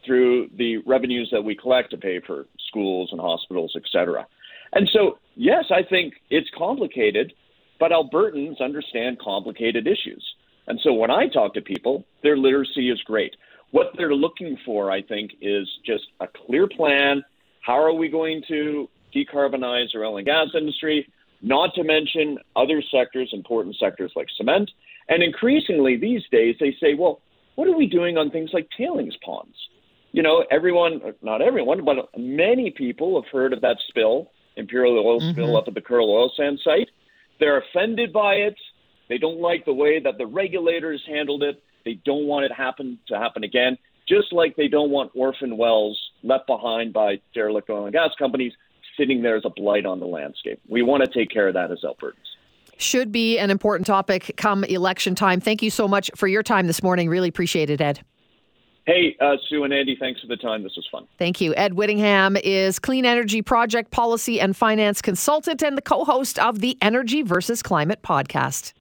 through 0.05 0.49
the 0.57 0.77
revenues 0.85 1.29
that 1.31 1.43
we 1.43 1.55
collect 1.55 1.91
to 1.91 1.97
pay 1.97 2.19
for 2.25 2.45
schools 2.69 3.09
and 3.11 3.21
hospitals, 3.21 3.73
et 3.75 3.83
cetera. 3.91 4.25
And 4.73 4.89
so, 4.93 5.19
yes, 5.35 5.65
I 5.69 5.83
think 5.83 6.13
it's 6.29 6.49
complicated, 6.57 7.33
but 7.81 7.91
Albertans 7.91 8.61
understand 8.61 9.17
complicated 9.19 9.87
issues. 9.87 10.23
And 10.67 10.79
so 10.83 10.93
when 10.93 11.09
I 11.09 11.27
talk 11.27 11.55
to 11.55 11.61
people, 11.61 12.05
their 12.21 12.37
literacy 12.37 12.91
is 12.91 13.01
great. 13.01 13.35
What 13.71 13.87
they're 13.97 14.13
looking 14.13 14.55
for, 14.63 14.91
I 14.91 15.01
think, 15.01 15.31
is 15.41 15.67
just 15.83 16.03
a 16.19 16.27
clear 16.45 16.67
plan. 16.67 17.23
How 17.61 17.81
are 17.81 17.93
we 17.93 18.07
going 18.07 18.43
to 18.49 18.87
decarbonize 19.15 19.95
our 19.95 20.05
oil 20.05 20.17
and 20.17 20.27
gas 20.27 20.49
industry? 20.55 21.11
Not 21.41 21.73
to 21.73 21.83
mention 21.83 22.37
other 22.55 22.83
sectors, 22.93 23.31
important 23.33 23.75
sectors 23.79 24.11
like 24.15 24.27
cement. 24.37 24.69
And 25.09 25.23
increasingly 25.23 25.97
these 25.97 26.21
days, 26.31 26.55
they 26.59 26.75
say, 26.79 26.93
well, 26.93 27.21
what 27.55 27.67
are 27.67 27.75
we 27.75 27.87
doing 27.87 28.15
on 28.15 28.29
things 28.29 28.51
like 28.53 28.67
tailings 28.77 29.17
ponds? 29.25 29.55
You 30.11 30.21
know, 30.21 30.45
everyone, 30.51 31.01
not 31.23 31.41
everyone, 31.41 31.83
but 31.83 32.09
many 32.15 32.69
people 32.69 33.19
have 33.19 33.31
heard 33.31 33.53
of 33.53 33.61
that 33.61 33.77
spill, 33.87 34.29
Imperial 34.55 34.99
Oil 34.99 35.19
mm-hmm. 35.19 35.31
spill 35.31 35.57
up 35.57 35.67
at 35.67 35.73
the 35.73 35.81
Kearl 35.81 36.11
Oil 36.11 36.31
Sand 36.37 36.59
site. 36.63 36.89
They're 37.41 37.57
offended 37.57 38.13
by 38.13 38.35
it. 38.35 38.55
They 39.09 39.17
don't 39.17 39.41
like 39.41 39.65
the 39.65 39.73
way 39.73 39.99
that 39.99 40.17
the 40.17 40.25
regulators 40.25 41.03
handled 41.05 41.43
it. 41.43 41.61
They 41.83 41.99
don't 42.05 42.27
want 42.27 42.45
it 42.45 42.53
happen 42.53 42.99
to 43.07 43.17
happen 43.17 43.43
again. 43.43 43.77
Just 44.07 44.31
like 44.31 44.55
they 44.55 44.69
don't 44.69 44.91
want 44.91 45.11
orphan 45.15 45.57
wells 45.57 45.99
left 46.23 46.47
behind 46.47 46.93
by 46.93 47.19
derelict 47.33 47.69
oil 47.69 47.85
and 47.85 47.93
gas 47.93 48.11
companies 48.17 48.53
sitting 48.97 49.21
there 49.21 49.35
as 49.35 49.43
a 49.43 49.49
blight 49.49 49.85
on 49.85 49.99
the 49.99 50.05
landscape. 50.05 50.61
We 50.69 50.83
want 50.83 51.03
to 51.03 51.11
take 51.11 51.29
care 51.29 51.47
of 51.47 51.55
that 51.55 51.71
as 51.71 51.79
Albertans 51.83 52.13
should 52.77 53.11
be 53.11 53.37
an 53.37 53.51
important 53.51 53.85
topic 53.85 54.33
come 54.37 54.63
election 54.63 55.13
time. 55.13 55.39
Thank 55.39 55.61
you 55.61 55.69
so 55.69 55.87
much 55.87 56.09
for 56.15 56.27
your 56.27 56.41
time 56.41 56.65
this 56.65 56.81
morning. 56.81 57.09
Really 57.09 57.29
appreciate 57.29 57.69
it, 57.69 57.79
Ed. 57.79 58.01
Hey, 58.85 59.15
uh, 59.21 59.35
Sue 59.47 59.63
and 59.63 59.73
Andy, 59.73 59.95
thanks 59.99 60.21
for 60.21 60.27
the 60.27 60.37
time. 60.37 60.63
This 60.63 60.75
was 60.75 60.87
fun. 60.91 61.07
Thank 61.19 61.39
you. 61.39 61.53
Ed 61.55 61.75
Whittingham 61.75 62.35
is 62.37 62.79
Clean 62.79 63.05
Energy 63.05 63.41
Project 63.41 63.91
Policy 63.91 64.39
and 64.39 64.57
Finance 64.57 65.01
Consultant 65.01 65.61
and 65.61 65.77
the 65.77 65.81
co 65.81 66.03
host 66.03 66.39
of 66.39 66.59
the 66.59 66.77
Energy 66.81 67.21
versus 67.21 67.61
Climate 67.61 68.01
podcast. 68.01 68.73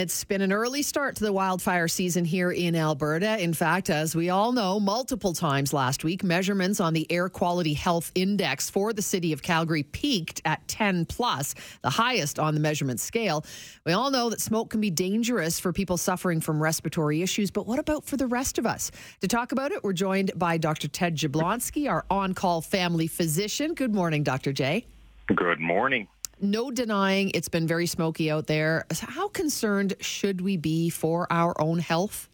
It's 0.00 0.22
been 0.22 0.42
an 0.42 0.52
early 0.52 0.82
start 0.82 1.16
to 1.16 1.24
the 1.24 1.32
wildfire 1.32 1.88
season 1.88 2.24
here 2.24 2.52
in 2.52 2.76
Alberta. 2.76 3.42
In 3.42 3.52
fact, 3.52 3.90
as 3.90 4.14
we 4.14 4.30
all 4.30 4.52
know, 4.52 4.78
multiple 4.78 5.32
times 5.32 5.72
last 5.72 6.04
week, 6.04 6.22
measurements 6.22 6.78
on 6.78 6.92
the 6.94 7.04
Air 7.10 7.28
Quality 7.28 7.74
Health 7.74 8.12
Index 8.14 8.70
for 8.70 8.92
the 8.92 9.02
city 9.02 9.32
of 9.32 9.42
Calgary 9.42 9.82
peaked 9.82 10.40
at 10.44 10.68
10 10.68 11.06
plus, 11.06 11.56
the 11.82 11.90
highest 11.90 12.38
on 12.38 12.54
the 12.54 12.60
measurement 12.60 13.00
scale. 13.00 13.44
We 13.84 13.92
all 13.92 14.12
know 14.12 14.30
that 14.30 14.40
smoke 14.40 14.70
can 14.70 14.80
be 14.80 14.92
dangerous 14.92 15.58
for 15.58 15.72
people 15.72 15.96
suffering 15.96 16.40
from 16.40 16.62
respiratory 16.62 17.20
issues, 17.20 17.50
but 17.50 17.66
what 17.66 17.80
about 17.80 18.04
for 18.04 18.16
the 18.16 18.28
rest 18.28 18.56
of 18.56 18.66
us? 18.66 18.92
To 19.22 19.26
talk 19.26 19.50
about 19.50 19.72
it, 19.72 19.82
we're 19.82 19.94
joined 19.94 20.30
by 20.36 20.58
Dr. 20.58 20.86
Ted 20.86 21.16
Jablonski, 21.16 21.90
our 21.90 22.04
on 22.08 22.34
call 22.34 22.60
family 22.60 23.08
physician. 23.08 23.74
Good 23.74 23.96
morning, 23.96 24.22
Dr. 24.22 24.52
J. 24.52 24.86
Good 25.26 25.58
morning 25.58 26.06
no 26.40 26.70
denying 26.70 27.30
it's 27.34 27.48
been 27.48 27.66
very 27.66 27.86
smoky 27.86 28.30
out 28.30 28.46
there. 28.46 28.86
How 29.00 29.28
concerned 29.28 29.94
should 30.00 30.40
we 30.40 30.56
be 30.56 30.90
for 30.90 31.26
our 31.30 31.58
own 31.60 31.78
health? 31.78 32.28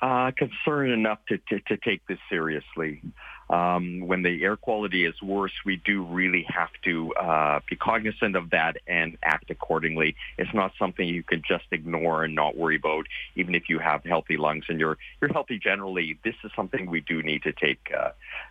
Uh, 0.00 0.30
concerned 0.36 0.92
enough 0.92 1.18
to, 1.28 1.38
to, 1.48 1.60
to 1.66 1.76
take 1.78 2.06
this 2.06 2.18
seriously. 2.30 3.02
Um, 3.50 4.06
when 4.06 4.22
the 4.22 4.42
air 4.42 4.56
quality 4.56 5.04
is 5.04 5.20
worse, 5.22 5.52
we 5.64 5.76
do 5.76 6.02
really 6.04 6.44
have 6.48 6.70
to 6.84 7.14
uh, 7.14 7.60
be 7.68 7.76
cognizant 7.76 8.36
of 8.36 8.50
that 8.50 8.76
and 8.86 9.16
act 9.22 9.50
accordingly. 9.50 10.16
It's 10.36 10.52
not 10.52 10.72
something 10.78 11.08
you 11.08 11.22
can 11.22 11.42
just 11.46 11.64
ignore 11.70 12.24
and 12.24 12.34
not 12.34 12.56
worry 12.56 12.76
about, 12.76 13.06
even 13.36 13.54
if 13.54 13.68
you 13.68 13.78
have 13.78 14.04
healthy 14.04 14.36
lungs 14.36 14.64
and 14.68 14.78
you're 14.78 14.98
you're 15.20 15.32
healthy 15.32 15.58
generally. 15.58 16.18
This 16.24 16.34
is 16.44 16.50
something 16.54 16.90
we 16.90 17.00
do 17.00 17.22
need 17.22 17.42
to 17.44 17.52
take 17.52 17.92
uh, 17.96 18.10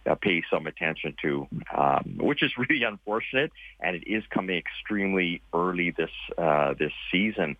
uh, 0.09 0.15
pay 0.15 0.43
some 0.49 0.67
attention 0.67 1.15
to, 1.21 1.47
um, 1.75 2.17
which 2.19 2.41
is 2.41 2.51
really 2.57 2.83
unfortunate, 2.83 3.51
and 3.79 3.95
it 3.95 4.07
is 4.07 4.23
coming 4.29 4.57
extremely 4.57 5.41
early 5.53 5.91
this 5.91 6.09
uh, 6.37 6.73
this 6.73 6.93
season. 7.11 7.55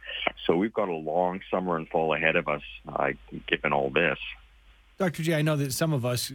So 0.46 0.56
we've 0.56 0.74
got 0.74 0.90
a 0.90 0.94
long 0.94 1.42
summer 1.52 1.76
and 1.76 1.88
fall 1.88 2.14
ahead 2.14 2.36
of 2.36 2.48
us, 2.48 2.64
uh, 2.88 3.12
given 3.48 3.74
all 3.74 3.90
this. 3.90 4.18
Dr. 4.98 5.22
J, 5.22 5.36
I 5.36 5.42
know 5.44 5.56
that 5.56 5.74
some 5.74 5.94
of 5.94 6.06
us, 6.06 6.32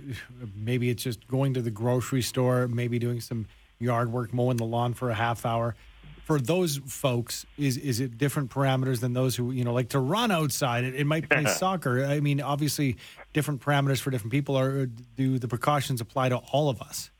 maybe 0.55 0.89
it's 0.89 1.03
just 1.03 1.27
going 1.27 1.55
to 1.55 1.63
the 1.63 1.71
grocery 1.71 2.23
store, 2.23 2.69
maybe 2.69 2.99
doing 3.01 3.21
some 3.21 3.47
yard 3.81 4.13
work, 4.13 4.33
mowing 4.33 4.57
the 4.57 4.65
lawn 4.65 4.95
for 4.95 5.11
a 5.11 5.15
half 5.15 5.45
hour. 5.45 5.75
For 6.25 6.41
those 6.41 6.81
folks, 6.87 7.45
is 7.59 7.77
is 7.77 7.99
it 7.99 8.17
different 8.17 8.51
parameters 8.51 9.01
than 9.01 9.13
those 9.13 9.35
who 9.35 9.51
you 9.51 9.65
know 9.65 9.73
like 9.73 9.89
to 9.89 9.99
run 9.99 10.31
outside? 10.31 10.85
It, 10.85 10.95
it 10.95 11.05
might 11.05 11.29
play 11.29 11.45
soccer. 11.47 12.05
I 12.05 12.21
mean, 12.21 12.41
obviously, 12.41 12.97
different 13.33 13.61
parameters 13.61 14.01
for 14.01 14.13
different 14.13 14.31
people. 14.31 14.57
Or 14.57 14.87
do 14.87 15.41
the 15.41 15.49
precautions 15.49 16.01
apply 16.01 16.29
to 16.29 16.37
all 16.37 16.71
of 16.71 16.81
us? 16.81 17.11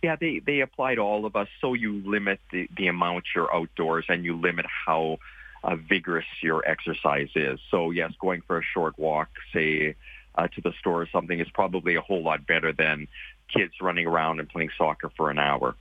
Yeah, 0.00 0.14
they 0.14 0.38
they 0.38 0.60
apply 0.60 0.94
to 0.94 1.00
all 1.00 1.26
of 1.26 1.34
us. 1.34 1.48
So 1.60 1.74
you 1.74 2.00
limit 2.06 2.38
the 2.52 2.68
the 2.76 2.86
amount 2.86 3.24
you're 3.34 3.52
outdoors, 3.52 4.04
and 4.08 4.24
you 4.24 4.36
limit 4.36 4.66
how 4.86 5.18
uh, 5.64 5.74
vigorous 5.74 6.26
your 6.40 6.62
exercise 6.64 7.30
is. 7.34 7.58
So 7.72 7.90
yes, 7.90 8.12
going 8.20 8.42
for 8.42 8.58
a 8.58 8.62
short 8.62 8.96
walk, 8.96 9.30
say 9.52 9.96
uh, 10.38 10.46
to 10.48 10.60
the 10.60 10.72
store 10.78 11.02
or 11.02 11.08
something 11.10 11.40
is 11.40 11.48
probably 11.52 11.96
a 11.96 12.00
whole 12.00 12.22
lot 12.22 12.46
better 12.46 12.72
than 12.72 13.08
kids 13.52 13.72
running 13.80 14.06
around 14.06 14.38
and 14.38 14.48
playing 14.48 14.70
soccer 14.78 15.10
for 15.16 15.30
an 15.30 15.38
hour. 15.38 15.74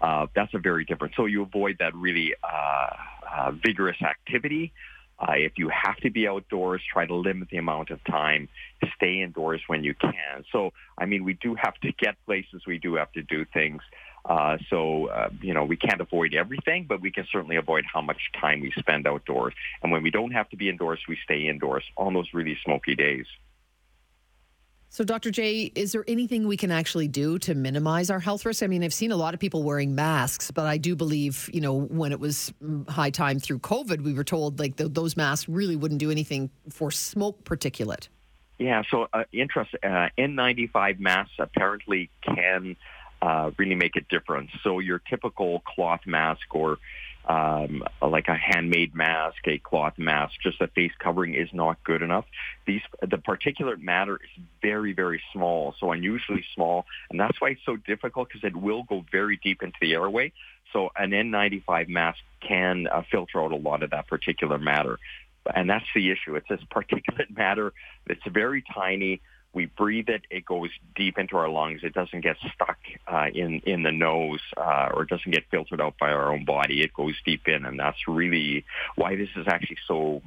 Uh, 0.00 0.26
that's 0.34 0.52
a 0.54 0.58
very 0.58 0.84
different. 0.84 1.14
So 1.16 1.26
you 1.26 1.42
avoid 1.42 1.78
that 1.78 1.94
really 1.94 2.34
uh, 2.42 2.88
uh, 3.34 3.52
vigorous 3.52 4.00
activity. 4.02 4.72
Uh, 5.18 5.34
if 5.36 5.52
you 5.56 5.68
have 5.68 5.96
to 5.98 6.10
be 6.10 6.26
outdoors, 6.26 6.82
try 6.92 7.06
to 7.06 7.14
limit 7.14 7.48
the 7.48 7.56
amount 7.56 7.90
of 7.90 8.02
time. 8.04 8.48
Stay 8.96 9.22
indoors 9.22 9.60
when 9.68 9.84
you 9.84 9.94
can. 9.94 10.44
So, 10.50 10.72
I 10.98 11.06
mean, 11.06 11.24
we 11.24 11.34
do 11.34 11.54
have 11.54 11.74
to 11.80 11.92
get 11.92 12.16
places. 12.26 12.62
We 12.66 12.78
do 12.78 12.94
have 12.96 13.12
to 13.12 13.22
do 13.22 13.44
things. 13.44 13.82
Uh, 14.24 14.58
so, 14.68 15.06
uh, 15.06 15.30
you 15.40 15.54
know, 15.54 15.64
we 15.64 15.76
can't 15.76 16.00
avoid 16.00 16.34
everything, 16.34 16.86
but 16.88 17.00
we 17.00 17.10
can 17.10 17.26
certainly 17.30 17.56
avoid 17.56 17.84
how 17.92 18.00
much 18.00 18.20
time 18.40 18.60
we 18.60 18.72
spend 18.78 19.06
outdoors. 19.06 19.54
And 19.82 19.92
when 19.92 20.02
we 20.02 20.10
don't 20.10 20.32
have 20.32 20.48
to 20.50 20.56
be 20.56 20.68
indoors, 20.68 21.00
we 21.08 21.16
stay 21.24 21.46
indoors 21.48 21.84
on 21.96 22.14
those 22.14 22.28
really 22.34 22.58
smoky 22.64 22.96
days. 22.96 23.26
So, 24.94 25.04
Dr. 25.04 25.30
J, 25.30 25.72
is 25.74 25.92
there 25.92 26.04
anything 26.06 26.46
we 26.46 26.58
can 26.58 26.70
actually 26.70 27.08
do 27.08 27.38
to 27.38 27.54
minimize 27.54 28.10
our 28.10 28.20
health 28.20 28.44
risk? 28.44 28.62
I 28.62 28.66
mean, 28.66 28.84
I've 28.84 28.92
seen 28.92 29.10
a 29.10 29.16
lot 29.16 29.32
of 29.32 29.40
people 29.40 29.62
wearing 29.62 29.94
masks, 29.94 30.50
but 30.50 30.66
I 30.66 30.76
do 30.76 30.94
believe, 30.94 31.48
you 31.50 31.62
know, 31.62 31.80
when 31.80 32.12
it 32.12 32.20
was 32.20 32.52
high 32.90 33.08
time 33.08 33.38
through 33.38 33.60
COVID, 33.60 34.02
we 34.02 34.12
were 34.12 34.22
told 34.22 34.58
like 34.60 34.76
the, 34.76 34.90
those 34.90 35.16
masks 35.16 35.48
really 35.48 35.76
wouldn't 35.76 35.98
do 35.98 36.10
anything 36.10 36.50
for 36.68 36.90
smoke 36.90 37.42
particulate. 37.42 38.08
Yeah, 38.58 38.82
so 38.90 39.08
uh, 39.14 39.24
interest 39.32 39.74
uh, 39.82 40.10
N95 40.18 41.00
masks 41.00 41.36
apparently 41.38 42.10
can 42.20 42.76
uh, 43.22 43.50
really 43.56 43.76
make 43.76 43.96
a 43.96 44.02
difference. 44.02 44.50
So 44.62 44.78
your 44.78 44.98
typical 44.98 45.60
cloth 45.60 46.02
mask 46.04 46.54
or 46.54 46.76
um, 47.26 47.84
like 48.00 48.28
a 48.28 48.34
handmade 48.34 48.94
mask, 48.94 49.46
a 49.46 49.58
cloth 49.58 49.94
mask, 49.98 50.34
just 50.42 50.60
a 50.60 50.66
face 50.68 50.92
covering 50.98 51.34
is 51.34 51.48
not 51.52 51.82
good 51.84 52.02
enough. 52.02 52.24
These 52.66 52.82
the 53.00 53.18
particulate 53.18 53.80
matter 53.80 54.16
is 54.16 54.44
very 54.60 54.92
very 54.92 55.22
small, 55.32 55.74
so 55.78 55.92
unusually 55.92 56.44
small, 56.54 56.86
and 57.10 57.20
that's 57.20 57.40
why 57.40 57.50
it's 57.50 57.64
so 57.64 57.76
difficult 57.76 58.28
because 58.28 58.44
it 58.44 58.56
will 58.56 58.82
go 58.82 59.04
very 59.10 59.38
deep 59.42 59.62
into 59.62 59.76
the 59.80 59.94
airway. 59.94 60.32
So 60.72 60.90
an 60.96 61.10
N95 61.10 61.88
mask 61.88 62.18
can 62.40 62.86
uh, 62.86 63.02
filter 63.10 63.42
out 63.42 63.52
a 63.52 63.56
lot 63.56 63.82
of 63.82 63.90
that 63.90 64.08
particular 64.08 64.58
matter. 64.58 64.98
and 65.54 65.68
that's 65.68 65.84
the 65.94 66.10
issue. 66.10 66.34
It's 66.36 66.48
this 66.48 66.60
particulate 66.74 67.30
matter 67.36 67.72
that's 68.06 68.26
very 68.26 68.64
tiny. 68.74 69.20
We 69.54 69.66
breathe 69.66 70.08
it; 70.08 70.22
it 70.30 70.46
goes 70.46 70.70
deep 70.96 71.18
into 71.18 71.36
our 71.36 71.48
lungs. 71.48 71.80
It 71.82 71.92
doesn't 71.92 72.22
get 72.22 72.36
stuck 72.54 72.78
uh, 73.06 73.26
in 73.34 73.60
in 73.60 73.82
the 73.82 73.92
nose 73.92 74.40
uh, 74.56 74.88
or 74.94 75.04
doesn't 75.04 75.30
get 75.30 75.44
filtered 75.50 75.80
out 75.80 75.94
by 75.98 76.10
our 76.10 76.32
own 76.32 76.44
body. 76.44 76.82
It 76.82 76.94
goes 76.94 77.14
deep 77.24 77.46
in, 77.46 77.64
and 77.64 77.78
that's 77.78 78.08
really 78.08 78.64
why 78.96 79.16
this 79.16 79.28
is 79.36 79.46
actually 79.46 79.78
so 79.86 80.22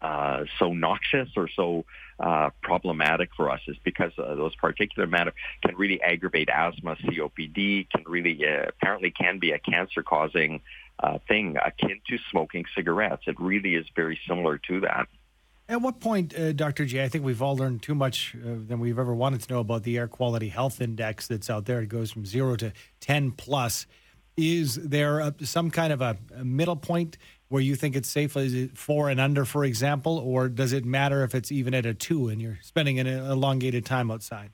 uh, 0.00 0.44
so 0.58 0.72
noxious 0.72 1.28
or 1.36 1.48
so 1.48 1.84
uh, 2.20 2.50
problematic 2.62 3.30
for 3.36 3.50
us 3.50 3.60
is 3.66 3.76
because 3.84 4.12
uh, 4.18 4.34
those 4.34 4.54
particulate 4.56 5.10
matter 5.10 5.32
can 5.62 5.74
really 5.76 6.00
aggravate 6.02 6.48
asthma, 6.48 6.96
COPD, 6.96 7.88
can 7.90 8.04
really 8.06 8.38
uh, 8.46 8.68
apparently 8.68 9.10
can 9.10 9.38
be 9.38 9.52
a 9.52 9.58
cancer-causing 9.58 10.60
uh, 11.00 11.18
thing 11.28 11.56
akin 11.64 12.00
to 12.08 12.18
smoking 12.30 12.64
cigarettes. 12.74 13.22
It 13.26 13.38
really 13.40 13.74
is 13.74 13.86
very 13.94 14.18
similar 14.26 14.58
to 14.68 14.80
that. 14.80 15.08
At 15.68 15.82
what 15.82 15.98
point, 15.98 16.38
uh, 16.38 16.52
Dr. 16.52 16.86
J, 16.86 17.02
I 17.02 17.08
think 17.08 17.24
we've 17.24 17.42
all 17.42 17.56
learned 17.56 17.82
too 17.82 17.96
much 17.96 18.36
uh, 18.36 18.54
than 18.68 18.78
we've 18.78 19.00
ever 19.00 19.12
wanted 19.12 19.40
to 19.42 19.52
know 19.52 19.58
about 19.58 19.82
the 19.82 19.98
air 19.98 20.06
quality 20.06 20.48
health 20.48 20.80
index 20.80 21.26
that's 21.26 21.50
out 21.50 21.64
there. 21.64 21.80
It 21.80 21.88
goes 21.88 22.12
from 22.12 22.24
zero 22.24 22.54
to 22.56 22.72
10 23.00 23.32
plus. 23.32 23.86
Is 24.36 24.76
there 24.76 25.18
a, 25.18 25.34
some 25.42 25.72
kind 25.72 25.92
of 25.92 26.00
a, 26.00 26.16
a 26.36 26.44
middle 26.44 26.76
point 26.76 27.18
where 27.48 27.60
you 27.60 27.74
think 27.74 27.96
it's 27.96 28.08
safe? 28.08 28.36
Is 28.36 28.54
it 28.54 28.78
four 28.78 29.08
and 29.08 29.18
under, 29.18 29.44
for 29.44 29.64
example, 29.64 30.18
or 30.18 30.48
does 30.48 30.72
it 30.72 30.84
matter 30.84 31.24
if 31.24 31.34
it's 31.34 31.50
even 31.50 31.74
at 31.74 31.84
a 31.84 31.94
two 31.94 32.28
and 32.28 32.40
you're 32.40 32.58
spending 32.62 33.00
an 33.00 33.08
elongated 33.08 33.84
time 33.84 34.08
outside? 34.08 34.50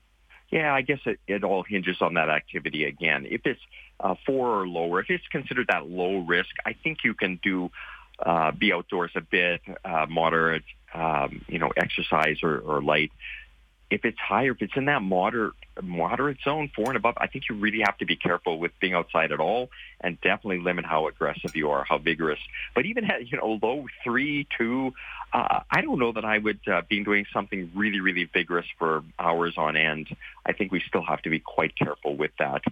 Yeah, 0.49 0.73
I 0.73 0.81
guess 0.81 0.99
it, 1.05 1.19
it 1.27 1.43
all 1.43 1.61
hinges 1.61 1.97
on 2.01 2.15
that 2.15 2.29
activity 2.29 2.85
again. 2.85 3.27
If 3.29 3.41
it's 3.45 3.61
uh, 3.99 4.15
four 4.25 4.61
or 4.61 4.67
lower, 4.67 4.99
if 4.99 5.11
it's 5.11 5.27
considered 5.27 5.67
that 5.67 5.87
low 5.87 6.19
risk, 6.19 6.55
I 6.65 6.73
think 6.73 6.99
you 7.03 7.13
can 7.13 7.39
do 7.43 7.69
uh, 8.19 8.51
be 8.51 8.71
outdoors 8.71 9.11
a 9.15 9.21
bit, 9.21 9.61
uh, 9.83 10.05
moderate, 10.09 10.63
um, 10.93 11.41
you 11.47 11.59
know, 11.59 11.71
exercise 11.75 12.37
or, 12.43 12.59
or 12.59 12.81
light 12.81 13.11
if 13.93 14.05
it's 14.05 14.17
higher, 14.17 14.51
if 14.51 14.61
it's 14.61 14.75
in 14.75 14.85
that 14.85 15.01
moderate 15.03 15.53
moderate 15.81 16.37
zone, 16.43 16.71
four 16.75 16.87
and 16.87 16.97
above, 16.97 17.15
I 17.17 17.27
think 17.27 17.45
you 17.49 17.55
really 17.55 17.81
have 17.85 17.97
to 17.99 18.05
be 18.05 18.15
careful 18.15 18.59
with 18.59 18.71
being 18.79 18.93
outside 18.93 19.31
at 19.31 19.39
all, 19.39 19.69
and 20.01 20.19
definitely 20.21 20.59
limit 20.59 20.85
how 20.85 21.07
aggressive 21.07 21.55
you 21.55 21.69
are, 21.69 21.83
how 21.83 21.99
vigorous. 21.99 22.39
But 22.73 22.85
even 22.87 23.05
at 23.05 23.31
you 23.31 23.37
know 23.37 23.59
low 23.61 23.85
three, 24.03 24.47
two, 24.57 24.93
uh, 25.31 25.59
I 25.69 25.81
don't 25.81 25.99
know 25.99 26.11
that 26.11 26.25
I 26.25 26.39
would 26.39 26.59
uh, 26.67 26.81
be 26.89 27.03
doing 27.03 27.25
something 27.31 27.71
really, 27.75 27.99
really 27.99 28.23
vigorous 28.25 28.65
for 28.79 29.03
hours 29.19 29.53
on 29.57 29.77
end. 29.77 30.07
I 30.45 30.53
think 30.53 30.71
we 30.71 30.81
still 30.87 31.03
have 31.03 31.21
to 31.23 31.29
be 31.29 31.39
quite 31.39 31.75
careful 31.75 32.15
with 32.15 32.31
that. 32.39 32.63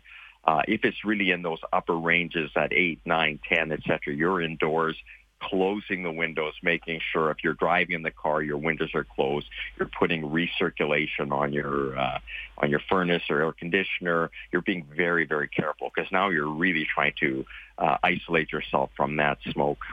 Uh, 0.44 0.64
if 0.68 0.84
it's 0.84 1.06
really 1.06 1.30
in 1.30 1.44
those 1.44 1.60
upper 1.72 1.96
ranges 1.96 2.50
at 2.56 2.74
eight, 2.74 3.00
nine, 3.06 3.40
ten, 3.48 3.72
et 3.72 3.82
cetera, 3.84 4.14
you're 4.14 4.42
indoors 4.42 4.98
closing 5.42 6.04
the 6.04 6.12
windows, 6.12 6.54
making 6.62 7.02
sure 7.12 7.32
if 7.32 7.38
you're 7.44 7.54
driving 7.54 7.96
in 7.96 8.02
the 8.04 8.12
car, 8.12 8.42
your 8.42 8.58
windows 8.58 8.92
are 8.94 9.04
closed. 9.04 9.48
You're 9.78 9.90
putting 10.00 10.24
recirculation 10.24 11.32
on 11.32 11.54
your 11.54 11.98
uh, 11.98 12.20
on 12.58 12.70
your 12.70 12.82
furnace 12.90 13.24
or 13.30 13.42
air 13.42 13.52
conditioner. 13.52 14.30
You're 14.52 14.62
being 14.62 14.86
very, 14.96 15.26
very 15.26 15.48
careful 15.48 15.92
because 15.94 16.12
now 16.12 16.30
you're 16.30 16.50
really 16.50 16.86
trying 16.94 17.14
to 17.20 17.46
uh, 17.78 17.98
isolate 18.04 18.52
yourself 18.52 18.92
from 18.96 19.18
that 19.18 19.40
smoke. 19.52 19.84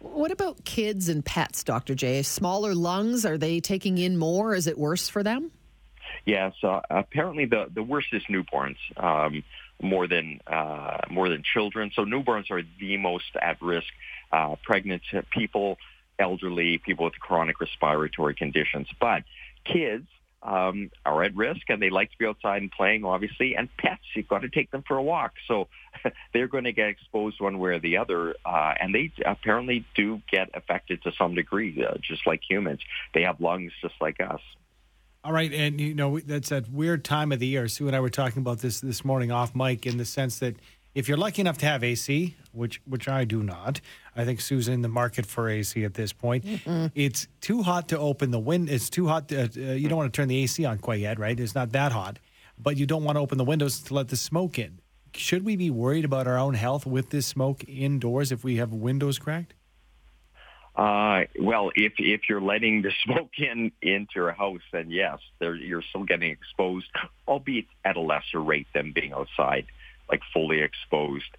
What 0.00 0.30
about 0.30 0.64
kids 0.64 1.08
and 1.08 1.24
pets, 1.24 1.64
Dr. 1.64 1.94
J? 1.94 2.22
Smaller 2.22 2.74
lungs, 2.74 3.24
are 3.24 3.38
they 3.38 3.60
taking 3.60 3.96
in 3.96 4.18
more? 4.18 4.54
Is 4.54 4.66
it 4.66 4.76
worse 4.76 5.08
for 5.08 5.22
them? 5.22 5.50
Yes, 6.26 6.52
so 6.60 6.80
apparently 6.90 7.46
the, 7.46 7.66
the 7.72 7.82
worst 7.82 8.08
is 8.12 8.22
newborns. 8.24 8.76
Um, 8.96 9.42
more 9.84 10.06
than 10.06 10.40
uh, 10.46 10.98
more 11.10 11.28
than 11.28 11.42
children. 11.42 11.92
So 11.94 12.04
newborns 12.04 12.50
are 12.50 12.62
the 12.80 12.96
most 12.96 13.36
at 13.40 13.60
risk. 13.62 13.92
Uh, 14.32 14.56
pregnant 14.64 15.02
people, 15.30 15.78
elderly, 16.18 16.78
people 16.78 17.04
with 17.04 17.14
chronic 17.20 17.60
respiratory 17.60 18.34
conditions, 18.34 18.88
but 18.98 19.22
kids 19.64 20.08
um, 20.44 20.90
are 21.06 21.22
at 21.22 21.34
risk 21.34 21.62
and 21.68 21.80
they 21.80 21.90
like 21.90 22.10
to 22.10 22.18
be 22.18 22.26
outside 22.26 22.60
and 22.60 22.70
playing, 22.70 23.04
obviously. 23.04 23.56
And 23.56 23.68
pets, 23.78 24.02
you've 24.14 24.28
got 24.28 24.40
to 24.40 24.48
take 24.48 24.70
them 24.70 24.84
for 24.86 24.96
a 24.96 25.02
walk, 25.02 25.32
so 25.48 25.68
they're 26.32 26.48
going 26.48 26.64
to 26.64 26.72
get 26.72 26.88
exposed 26.88 27.40
one 27.40 27.58
way 27.58 27.70
or 27.70 27.78
the 27.78 27.96
other. 27.96 28.34
Uh, 28.44 28.74
and 28.78 28.94
they 28.94 29.12
apparently 29.24 29.84
do 29.94 30.20
get 30.30 30.50
affected 30.54 31.02
to 31.04 31.12
some 31.16 31.34
degree, 31.34 31.84
uh, 31.84 31.96
just 32.02 32.26
like 32.26 32.42
humans. 32.48 32.80
They 33.14 33.22
have 33.22 33.40
lungs 33.40 33.72
just 33.80 33.94
like 34.00 34.20
us. 34.20 34.40
All 35.24 35.32
right, 35.32 35.50
and 35.54 35.80
you 35.80 35.94
know 35.94 36.20
that's 36.20 36.50
that 36.50 36.70
weird 36.70 37.02
time 37.02 37.32
of 37.32 37.38
the 37.38 37.46
year. 37.46 37.66
Sue 37.66 37.86
and 37.86 37.96
I 37.96 38.00
were 38.00 38.10
talking 38.10 38.40
about 38.40 38.58
this 38.58 38.80
this 38.80 39.06
morning 39.06 39.32
off 39.32 39.54
mic, 39.54 39.86
in 39.86 39.96
the 39.96 40.04
sense 40.04 40.38
that 40.40 40.56
if 40.94 41.08
you're 41.08 41.16
lucky 41.16 41.40
enough 41.40 41.56
to 41.58 41.66
have 41.66 41.82
AC, 41.82 42.36
which 42.52 42.82
which 42.84 43.08
I 43.08 43.24
do 43.24 43.42
not, 43.42 43.80
I 44.14 44.26
think 44.26 44.42
Sue's 44.42 44.68
in 44.68 44.82
the 44.82 44.88
market 44.88 45.24
for 45.24 45.48
AC 45.48 45.82
at 45.82 45.94
this 45.94 46.12
point. 46.12 46.44
Mm-hmm. 46.44 46.88
It's 46.94 47.26
too 47.40 47.62
hot 47.62 47.88
to 47.88 47.98
open 47.98 48.32
the 48.32 48.38
wind. 48.38 48.68
It's 48.68 48.90
too 48.90 49.08
hot. 49.08 49.28
To, 49.28 49.44
uh, 49.44 49.72
you 49.72 49.88
don't 49.88 49.96
want 49.96 50.12
to 50.12 50.16
turn 50.16 50.28
the 50.28 50.42
AC 50.42 50.62
on 50.66 50.76
quite 50.76 51.00
yet, 51.00 51.18
right? 51.18 51.40
It's 51.40 51.54
not 51.54 51.72
that 51.72 51.92
hot, 51.92 52.18
but 52.58 52.76
you 52.76 52.84
don't 52.84 53.02
want 53.02 53.16
to 53.16 53.20
open 53.20 53.38
the 53.38 53.44
windows 53.44 53.80
to 53.84 53.94
let 53.94 54.08
the 54.08 54.16
smoke 54.16 54.58
in. 54.58 54.80
Should 55.14 55.46
we 55.46 55.56
be 55.56 55.70
worried 55.70 56.04
about 56.04 56.26
our 56.26 56.36
own 56.36 56.52
health 56.52 56.84
with 56.84 57.08
this 57.08 57.26
smoke 57.26 57.64
indoors 57.66 58.30
if 58.30 58.44
we 58.44 58.56
have 58.56 58.74
windows 58.74 59.18
cracked? 59.18 59.54
Uh, 60.74 61.24
well, 61.40 61.70
if 61.76 61.92
if 61.98 62.22
you're 62.28 62.40
letting 62.40 62.82
the 62.82 62.90
smoke 63.04 63.30
in 63.38 63.70
into 63.80 64.12
your 64.16 64.32
house, 64.32 64.62
then 64.72 64.90
yes, 64.90 65.18
you're 65.40 65.82
still 65.82 66.04
getting 66.04 66.30
exposed, 66.30 66.86
albeit 67.28 67.66
at 67.84 67.96
a 67.96 68.00
lesser 68.00 68.42
rate 68.42 68.66
than 68.74 68.92
being 68.92 69.12
outside, 69.12 69.66
like 70.10 70.20
fully 70.32 70.60
exposed. 70.60 71.30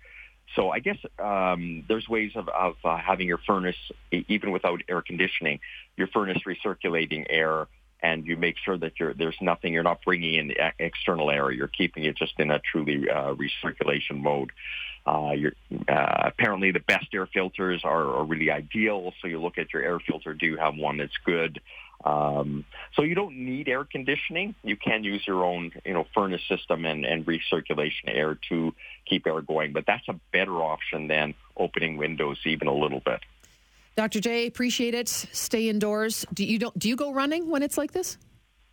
So 0.55 0.69
I 0.69 0.79
guess 0.79 0.97
um, 1.19 1.83
there's 1.87 2.07
ways 2.07 2.31
of, 2.35 2.47
of 2.47 2.75
uh, 2.83 2.97
having 2.97 3.27
your 3.27 3.39
furnace, 3.39 3.75
even 4.11 4.51
without 4.51 4.81
air 4.87 5.01
conditioning, 5.01 5.59
your 5.97 6.07
furnace 6.07 6.37
recirculating 6.47 7.25
air, 7.29 7.67
and 8.01 8.25
you 8.25 8.37
make 8.37 8.55
sure 8.63 8.77
that 8.77 8.93
there's 9.17 9.35
nothing, 9.41 9.73
you're 9.73 9.83
not 9.83 9.99
bringing 10.05 10.35
in 10.35 10.53
external 10.79 11.29
air. 11.29 11.51
You're 11.51 11.67
keeping 11.67 12.05
it 12.05 12.15
just 12.15 12.39
in 12.39 12.51
a 12.51 12.59
truly 12.59 13.09
uh, 13.09 13.33
recirculation 13.33 14.21
mode. 14.21 14.51
Uh, 15.05 15.33
uh, 15.87 16.15
apparently, 16.23 16.71
the 16.71 16.79
best 16.79 17.07
air 17.13 17.27
filters 17.27 17.81
are, 17.83 18.15
are, 18.15 18.23
really 18.23 18.49
ideal. 18.49 19.13
So 19.21 19.27
you 19.27 19.39
look 19.39 19.59
at 19.59 19.71
your 19.71 19.83
air 19.83 19.99
filter. 19.99 20.33
Do 20.33 20.47
you 20.47 20.57
have 20.57 20.75
one 20.75 20.97
that's 20.97 21.17
good? 21.23 21.61
Um, 22.03 22.65
so 22.95 23.03
you 23.03 23.13
don't 23.13 23.37
need 23.37 23.67
air 23.67 23.83
conditioning. 23.83 24.55
You 24.63 24.75
can 24.75 25.03
use 25.03 25.25
your 25.27 25.45
own, 25.45 25.71
you 25.85 25.93
know, 25.93 26.07
furnace 26.13 26.41
system 26.47 26.85
and, 26.85 27.05
and 27.05 27.25
recirculation 27.25 28.07
air 28.07 28.37
to 28.49 28.73
keep 29.05 29.27
air 29.27 29.41
going. 29.41 29.73
But 29.73 29.85
that's 29.85 30.07
a 30.07 30.19
better 30.31 30.55
option 30.61 31.07
than 31.07 31.35
opening 31.55 31.97
windows 31.97 32.39
even 32.45 32.67
a 32.67 32.73
little 32.73 32.99
bit. 32.99 33.21
Dr. 33.95 34.19
J, 34.19 34.47
appreciate 34.47 34.93
it. 34.93 35.07
Stay 35.07 35.69
indoors. 35.69 36.25
Do 36.33 36.43
you 36.43 36.59
don't 36.59 36.77
do 36.77 36.89
you 36.89 36.95
go 36.95 37.13
running 37.13 37.49
when 37.49 37.63
it's 37.63 37.77
like 37.77 37.91
this? 37.91 38.17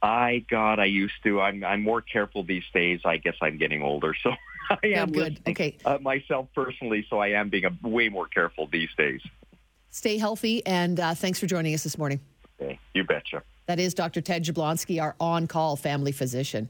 I 0.02 0.44
God, 0.50 0.80
I 0.80 0.86
used 0.86 1.22
to. 1.22 1.40
I'm 1.40 1.62
I'm 1.62 1.82
more 1.82 2.00
careful 2.00 2.42
these 2.42 2.64
days. 2.74 3.00
I 3.04 3.18
guess 3.18 3.36
I'm 3.40 3.56
getting 3.56 3.82
older, 3.82 4.14
so 4.20 4.32
I 4.70 4.88
am 4.88 5.12
good. 5.12 5.40
Okay, 5.46 5.76
uh, 5.84 5.98
myself 6.00 6.48
personally, 6.54 7.06
so 7.08 7.20
I 7.20 7.28
am 7.28 7.48
being 7.48 7.64
a, 7.64 7.88
way 7.88 8.08
more 8.08 8.26
careful 8.26 8.66
these 8.66 8.90
days. 8.98 9.20
Stay 9.90 10.18
healthy, 10.18 10.66
and 10.66 10.98
uh, 10.98 11.14
thanks 11.14 11.38
for 11.38 11.46
joining 11.46 11.74
us 11.74 11.84
this 11.84 11.96
morning. 11.96 12.20
Okay, 12.60 12.78
you 12.94 13.04
betcha. 13.04 13.42
That 13.66 13.78
is 13.78 13.94
Dr. 13.94 14.20
Ted 14.20 14.44
Jablonski, 14.44 15.00
our 15.00 15.14
on-call 15.20 15.76
family 15.76 16.10
physician. 16.10 16.68